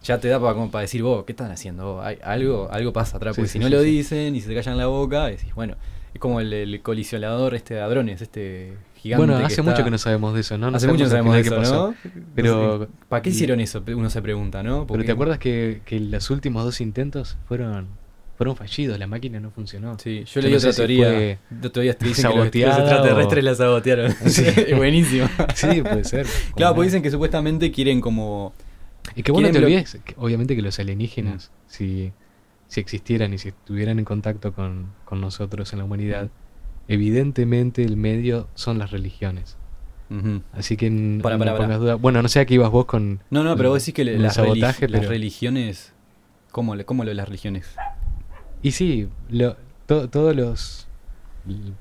Ya 0.03 0.19
te 0.19 0.27
da 0.27 0.39
para, 0.39 0.53
como 0.53 0.69
para 0.69 0.81
decir, 0.83 1.01
vos, 1.03 1.23
¿qué 1.25 1.31
están 1.31 1.51
haciendo? 1.51 1.93
vos? 1.95 2.05
Hay, 2.05 2.17
algo, 2.23 2.67
algo 2.71 2.93
pasa 2.93 3.17
atrás, 3.17 3.35
Sí, 3.35 3.41
porque 3.41 3.49
sí, 3.49 3.53
si 3.59 3.63
no 3.63 3.69
lo 3.69 3.81
dicen 3.81 4.35
y 4.35 4.41
se 4.41 4.47
te 4.49 4.55
callan 4.55 4.77
la 4.77 4.85
boca, 4.87 5.25
decís, 5.27 5.53
bueno, 5.55 5.75
es 6.13 6.19
como 6.19 6.39
el, 6.41 6.51
el 6.53 6.81
colisionador 6.81 7.55
este 7.55 7.75
de 7.75 7.81
hadrones, 7.81 8.21
este 8.21 8.73
gigante. 9.05 9.25
bueno, 9.25 9.39
que 9.39 9.45
hace 9.45 9.61
está- 9.61 9.71
mucho 9.71 9.83
que 9.83 9.91
no 9.91 9.97
sabemos 9.97 10.33
de 10.33 10.41
eso, 10.41 10.57
¿no? 10.57 10.71
No 10.71 10.77
hace 10.77 10.87
mucho 10.87 11.03
no 11.05 11.09
sabemos 11.09 11.33
de 11.35 11.41
eso, 11.41 11.49
qué 11.51 11.55
pasó. 11.57 11.87
¿no? 11.89 11.95
Pero- 12.35 12.87
¿Para 13.07 13.21
qué 13.21 13.29
hicieron 13.29 13.59
eso? 13.59 13.83
Uno 13.95 14.09
se 14.09 14.21
pregunta, 14.21 14.63
¿no? 14.63 14.85
Pero 14.87 15.03
¿te 15.03 15.11
acuerdas 15.11 15.39
que, 15.39 15.81
que 15.85 15.99
los 15.99 16.29
últimos 16.29 16.63
dos 16.63 16.81
intentos 16.81 17.37
fueron, 17.47 17.87
fueron 18.37 18.55
fallidos? 18.55 18.97
La 18.99 19.07
máquina 19.07 19.39
no 19.39 19.51
funcionó. 19.51 19.97
Sí, 19.99 20.23
yo 20.25 20.41
Yo 20.41 20.41
leí 20.41 20.55
otra 20.55 20.71
sé 20.71 20.73
si 20.73 20.77
teoría. 20.77 21.07
fue 21.59 21.69
teorías 21.71 21.95
que 21.97 22.05
los, 22.05 22.17
extraterrestres 22.17 23.43
o- 23.43 23.45
la 23.45 23.55
sabotearon. 23.55 24.11
Sí. 24.27 24.43
Es 24.67 24.75
buenísimo. 24.77 25.29
Sí, 25.53 25.81
puede 25.81 26.03
ser. 26.03 26.25
Claro, 26.55 26.75
porque 26.75 26.87
dicen 26.87 27.01
que 27.03 27.11
supuestamente 27.11 27.71
quieren 27.71 28.01
como... 28.01 28.53
Y 29.15 29.21
que 29.23 29.31
bueno, 29.31 29.51
te 29.51 29.59
olvides, 29.59 29.99
obviamente 30.17 30.55
que 30.55 30.63
los 30.63 30.79
alienígenas, 30.79 31.51
si, 31.67 32.11
si 32.67 32.79
existieran 32.79 33.31
y 33.35 33.37
si 33.37 33.49
estuvieran 33.49 33.99
en 33.99 34.05
contacto 34.05 34.51
con, 34.51 34.87
con 35.05 35.21
nosotros 35.21 35.71
en 35.73 35.79
la 35.79 35.85
humanidad, 35.85 36.29
evidentemente 36.87 37.83
el 37.83 37.97
medio 37.97 38.47
son 38.55 38.77
las 38.79 38.91
religiones. 38.91 39.57
Así 40.53 40.77
que 40.77 40.89
Para, 41.21 41.37
no 41.37 41.45
para, 41.57 41.77
duda. 41.77 41.95
Bueno, 41.95 42.21
no 42.21 42.27
sé 42.29 42.39
a 42.39 42.45
qué 42.45 42.53
ibas 42.53 42.69
vos 42.71 42.85
con... 42.85 43.19
No, 43.31 43.43
no, 43.43 43.57
pero 43.57 43.69
vos 43.71 43.81
decís 43.81 43.93
que 43.95 44.05
las, 44.05 44.35
sabotaje, 44.35 44.87
religi- 44.87 44.91
las 44.91 45.07
religiones... 45.07 45.93
¿Cómo, 46.51 46.73
¿Cómo 46.85 47.03
lo 47.03 47.09
de 47.09 47.15
las 47.15 47.27
religiones? 47.27 47.75
Y 48.61 48.71
sí, 48.71 49.09
lo- 49.29 49.57
to- 49.87 50.09
todos 50.09 50.33
los, 50.35 50.87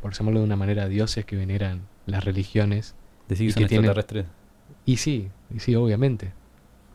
por 0.02 0.12
llamarlo 0.14 0.40
de 0.40 0.46
una 0.46 0.56
manera, 0.56 0.88
dioses 0.88 1.24
que 1.24 1.36
veneran 1.36 1.82
las 2.06 2.24
religiones. 2.24 2.96
Decís 3.28 3.48
que 3.54 3.60
son 3.60 3.62
que 3.62 3.68
tienen- 3.68 3.84
extraterrestres. 3.90 4.26
Y 4.84 4.96
sí, 4.96 5.28
y 5.54 5.60
sí, 5.60 5.74
obviamente. 5.76 6.32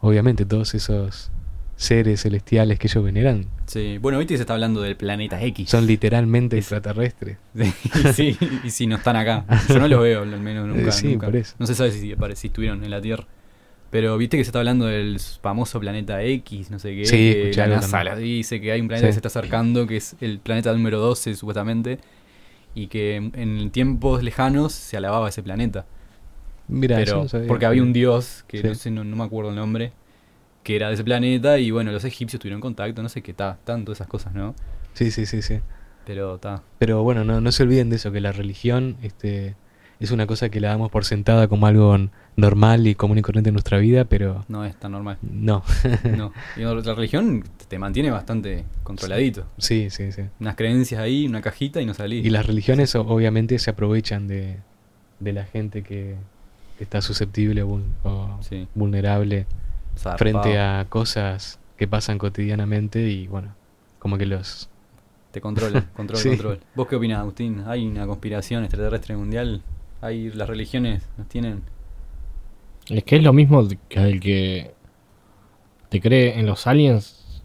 Obviamente, 0.02 0.46
todos 0.46 0.74
esos 0.76 1.32
seres 1.82 2.22
celestiales 2.24 2.78
que 2.78 2.88
ellos 2.88 3.02
veneran 3.06 3.46
Sí, 3.66 4.00
bueno, 4.00 4.18
viste 4.18 4.34
que 4.34 4.38
se 4.40 4.42
está 4.44 4.54
hablando 4.54 4.82
del 4.82 4.98
planeta 4.98 5.42
X. 5.42 5.70
son 5.70 5.86
literalmente 5.88 6.58
Es- 6.58 6.66
extraterrestres. 6.66 7.38
sí, 8.14 8.36
y 8.64 8.70
si 8.72 8.86
no 8.88 8.96
están 8.98 9.16
acá. 9.16 9.46
Yo 9.70 9.80
no 9.80 9.88
los 9.88 10.02
veo, 10.02 10.24
al 10.24 10.40
menos 10.42 10.68
nunca. 10.76 10.90
Eh, 10.90 10.92
sí, 10.92 11.08
nunca. 11.14 11.28
por 11.28 11.36
eso. 11.38 11.56
No 11.60 11.66
se 11.68 11.76
sabe 11.76 11.92
si, 11.92 12.14
si 12.36 12.48
estuvieron 12.48 12.84
en 12.84 12.90
la 12.92 13.00
Tierra. 13.02 13.26
Pero 13.92 14.18
viste 14.18 14.38
que 14.38 14.44
se 14.44 14.50
está 14.50 14.60
hablando 14.60 14.86
del 14.88 15.20
famoso 15.42 15.80
planeta 15.80 16.22
X, 16.24 16.70
no 16.70 16.80
sé 16.80 16.96
qué. 16.96 17.06
Sí, 17.06 17.30
escuché 17.30 17.62
la 17.62 17.76
NASA 17.78 18.04
la 18.04 18.16
dice 18.16 18.60
que 18.60 18.72
hay 18.72 18.82
un 18.82 18.88
planeta 18.88 19.06
Sí. 19.08 19.10
que 19.10 19.14
se 19.14 19.20
está 19.28 19.40
acercando, 19.40 19.88
que 19.88 19.98
es 19.98 20.16
el 20.20 20.40
planeta 20.40 20.74
número 20.74 21.00
12 21.00 21.36
supuestamente. 21.36 22.00
Y 22.76 22.88
que 22.88 23.16
en, 23.16 23.70
tiempos 23.72 24.22
lejanos 24.24 24.74
se 24.74 24.98
alababa 24.98 25.30
ese 25.30 25.42
planeta. 25.44 25.86
Mira, 26.68 27.00
eso 27.02 27.06
pero 27.12 27.24
no 27.24 27.30
sabía. 27.30 27.48
porque 27.48 27.66
había 27.66 27.82
un 27.84 27.94
dios 27.94 28.44
que 28.48 28.62
Sí. 28.62 28.68
no 28.68 28.76
sé 28.76 28.92
no, 28.92 29.04
no 29.04 29.16
me 29.16 29.24
acuerdo 29.24 29.50
el 29.52 29.56
nombre 29.56 29.92
que 30.70 30.76
era 30.76 30.90
de 30.90 30.94
ese 30.94 31.04
planeta 31.04 31.58
y 31.58 31.72
bueno 31.72 31.92
los 31.92 32.06
egipcios 32.06 32.40
tuvieron 32.40 32.62
contacto 32.62 33.02
no 33.02 33.10
sé 33.10 33.24
qué 33.24 33.32
está 33.32 33.58
tanto 33.64 33.92
esas 33.92 34.06
cosas 34.06 34.36
no 34.36 34.54
Sí, 34.94 35.10
sí, 35.10 35.26
sí, 35.26 35.42
sí. 35.42 35.62
pero 36.06 36.36
está 36.36 36.62
Pero 36.78 37.02
bueno, 37.02 37.24
no, 37.24 37.42
no 37.42 37.52
se 37.52 37.64
olviden 37.64 37.90
de 37.90 37.96
eso, 37.96 38.12
que 38.12 38.22
la 38.22 38.32
religión 38.32 38.98
este, 39.02 39.56
es 40.00 40.12
una 40.12 40.28
cosa 40.28 40.50
que 40.50 40.60
la 40.60 40.68
damos 40.70 40.92
por 40.92 41.06
sentada 41.06 41.48
como 41.48 41.66
algo 41.66 41.98
normal 42.36 42.86
y 42.86 42.94
común 42.94 43.18
y 43.18 43.24
corriente 43.24 43.50
en 43.50 43.56
nuestra 43.56 43.80
vida, 43.80 44.06
pero 44.06 44.46
no 44.48 44.64
es 44.64 44.76
tan 44.76 44.92
normal 44.92 45.18
no. 45.24 45.64
no 46.16 46.34
y 46.56 46.60
la 46.62 46.94
religión 46.94 47.44
te 47.68 47.80
mantiene 47.80 48.12
bastante 48.12 48.64
controladito 48.84 49.48
sí, 49.58 49.90
sí, 49.90 50.12
sí. 50.12 50.22
unas 50.40 50.56
creencias 50.56 51.02
ahí 51.02 51.26
una 51.26 51.42
cajita 51.42 51.82
y 51.82 51.88
no 51.88 51.96
salís 51.96 52.24
Y 52.24 52.30
las 52.30 52.46
religiones 52.46 52.94
obviamente 52.94 53.58
se 53.58 53.72
aprovechan 53.72 54.28
de, 54.28 54.58
de 55.20 55.34
la 55.34 55.46
gente 55.46 55.82
que, 55.82 56.16
que 56.78 56.84
está 56.84 57.02
susceptible 57.02 57.64
o, 57.64 57.70
vul- 57.70 57.92
o 58.04 58.38
Sí. 58.44 58.68
vulnerable 58.76 59.48
Zarpado. 60.00 60.18
frente 60.18 60.60
a 60.60 60.86
cosas 60.90 61.60
que 61.78 61.88
pasan 61.88 62.18
cotidianamente 62.18 63.00
y 63.10 63.28
bueno, 63.28 63.54
como 64.00 64.18
que 64.18 64.26
los... 64.26 64.70
te 65.32 65.42
controla 65.42 65.86
control 65.94 66.20
Sí. 66.20 66.30
control 66.30 66.60
vos 66.76 66.88
qué 66.88 66.96
opinás 66.96 67.20
Agustín 67.20 67.64
hay 67.68 67.86
una 67.88 68.06
conspiración 68.08 68.64
extraterrestre 68.64 69.16
mundial 69.16 69.62
hay 70.02 70.32
las 70.32 70.48
religiones 70.50 71.04
nos 71.18 71.28
tienen 71.28 71.62
Es 72.90 73.04
que 73.04 73.18
es 73.18 73.24
lo 73.24 73.34
mismo 73.34 73.68
que 73.90 74.00
el 74.00 74.20
que 74.20 74.74
te 75.90 76.00
cree 76.00 76.40
en 76.40 76.46
los 76.46 76.68
aliens, 76.68 77.42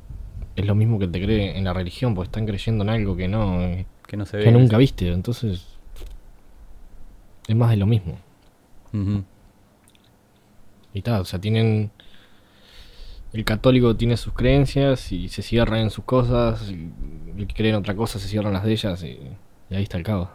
es 0.55 0.67
lo 0.67 0.75
mismo 0.75 0.99
que 0.99 1.09
te 1.09 1.23
cree 1.23 1.57
en 1.57 1.65
la 1.65 1.73
religión, 1.73 2.15
porque 2.15 2.29
están 2.29 2.47
creyendo 2.47 2.85
en 2.85 2.91
algo 2.91 3.17
que 3.17 3.27
no, 3.27 3.61
eh, 3.63 3.87
que 4.07 4.17
no 4.19 4.27
se 4.27 4.37
ve. 4.37 4.45
que 4.45 4.53
nunca 4.53 4.77
viste, 4.77 5.09
entonces 5.11 5.67
es 7.49 7.57
más 7.57 7.71
de 7.71 7.77
lo 7.79 7.87
mismo. 7.87 8.19
Y 10.93 11.03
tal, 11.03 11.23
o 11.23 11.25
sea, 11.25 11.41
tienen... 11.41 11.91
El 13.35 13.45
católico 13.45 13.95
tiene 13.97 14.17
sus 14.17 14.33
creencias 14.33 15.11
y 15.11 15.29
se 15.29 15.43
cierra 15.43 15.81
en 15.81 15.91
sus 15.91 16.05
cosas. 16.05 16.71
y 16.71 16.93
el 17.37 17.49
que 17.49 17.55
cree 17.55 17.71
en 17.71 17.77
otra 17.77 17.97
cosa 17.97 18.21
se 18.21 18.29
cierran 18.29 18.53
las 18.53 18.63
de 18.63 18.71
ellas 18.73 19.03
y, 19.03 19.19
y 19.71 19.75
ahí 19.75 19.83
está 19.83 19.99
el 19.99 20.05
cabo. 20.05 20.31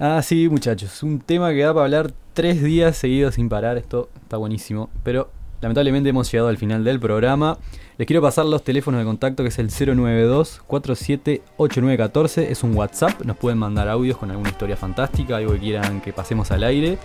Ah, 0.00 0.20
sí, 0.20 0.48
muchachos. 0.48 1.00
Un 1.04 1.20
tema 1.20 1.52
que 1.52 1.60
da 1.60 1.72
para 1.72 1.84
hablar 1.84 2.10
tres 2.32 2.60
días 2.60 2.96
seguidos 2.96 3.36
sin 3.36 3.48
parar. 3.48 3.78
Esto 3.78 4.10
está 4.20 4.36
buenísimo. 4.36 4.90
Pero 5.04 5.30
lamentablemente 5.60 6.08
hemos 6.08 6.32
llegado 6.32 6.48
al 6.48 6.58
final 6.58 6.82
del 6.82 6.98
programa. 6.98 7.56
Les 7.98 8.06
quiero 8.08 8.20
pasar 8.20 8.46
los 8.46 8.64
teléfonos 8.64 8.98
de 8.98 9.04
contacto 9.04 9.44
que 9.44 9.50
es 9.50 9.58
el 9.60 9.70
092-478914. 9.70 12.46
Es 12.50 12.64
un 12.64 12.76
WhatsApp. 12.76 13.22
Nos 13.22 13.36
pueden 13.36 13.58
mandar 13.58 13.88
audios 13.88 14.18
con 14.18 14.32
alguna 14.32 14.48
historia 14.48 14.76
fantástica, 14.76 15.36
algo 15.36 15.52
que 15.52 15.60
quieran 15.60 16.00
que 16.00 16.12
pasemos 16.12 16.50
al 16.50 16.64
aire. 16.64 16.98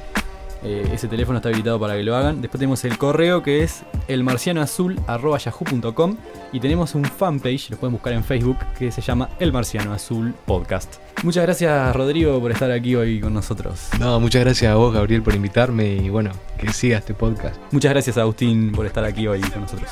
Eh, 0.63 0.89
ese 0.93 1.07
teléfono 1.07 1.37
está 1.37 1.49
habilitado 1.49 1.79
para 1.79 1.95
que 1.95 2.03
lo 2.03 2.15
hagan. 2.15 2.41
Después 2.41 2.59
tenemos 2.59 2.83
el 2.85 2.97
correo 2.97 3.43
que 3.43 3.61
es 3.63 3.83
elmarcianoazul.yahoo.com 4.07 6.17
y 6.51 6.59
tenemos 6.59 6.95
un 6.95 7.05
fanpage, 7.05 7.69
lo 7.69 7.77
pueden 7.77 7.93
buscar 7.93 8.13
en 8.13 8.23
Facebook, 8.23 8.57
que 8.77 8.91
se 8.91 9.01
llama 9.01 9.29
El 9.39 9.53
Marciano 9.53 9.93
Azul 9.93 10.33
Podcast. 10.45 10.95
Muchas 11.23 11.43
gracias 11.43 11.95
Rodrigo 11.95 12.39
por 12.39 12.51
estar 12.51 12.71
aquí 12.71 12.95
hoy 12.95 13.19
con 13.19 13.33
nosotros. 13.33 13.89
No, 13.99 14.19
muchas 14.19 14.43
gracias 14.43 14.71
a 14.71 14.75
vos, 14.75 14.93
Gabriel, 14.93 15.21
por 15.21 15.35
invitarme 15.35 15.95
y 15.95 16.09
bueno, 16.09 16.31
que 16.57 16.73
siga 16.73 16.97
este 16.97 17.13
podcast. 17.13 17.55
Muchas 17.71 17.91
gracias 17.91 18.17
Agustín 18.17 18.71
por 18.71 18.85
estar 18.85 19.05
aquí 19.05 19.27
hoy 19.27 19.41
con 19.41 19.61
nosotros. 19.61 19.89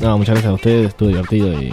No, 0.00 0.18
muchas 0.18 0.34
gracias 0.34 0.50
a 0.50 0.54
ustedes, 0.54 0.88
estuvo 0.88 1.08
divertido 1.08 1.52
y 1.60 1.70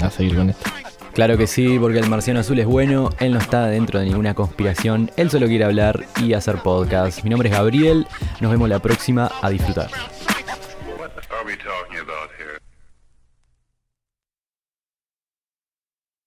a 0.00 0.10
seguir 0.10 0.36
con 0.36 0.50
esto. 0.50 0.70
Claro 1.12 1.36
que 1.36 1.46
sí, 1.46 1.78
porque 1.80 1.98
el 1.98 2.08
marciano 2.08 2.40
azul 2.40 2.58
es 2.58 2.66
bueno, 2.66 3.10
él 3.18 3.32
no 3.32 3.38
está 3.38 3.66
dentro 3.66 3.98
de 3.98 4.06
ninguna 4.06 4.34
conspiración, 4.34 5.10
él 5.16 5.30
solo 5.30 5.46
quiere 5.46 5.64
hablar 5.64 6.04
y 6.22 6.32
hacer 6.32 6.56
podcast. 6.56 7.24
Mi 7.24 7.30
nombre 7.30 7.48
es 7.48 7.54
Gabriel, 7.54 8.06
nos 8.40 8.50
vemos 8.50 8.68
la 8.68 8.78
próxima, 8.78 9.30
a 9.42 9.50
disfrutar. 9.50 9.90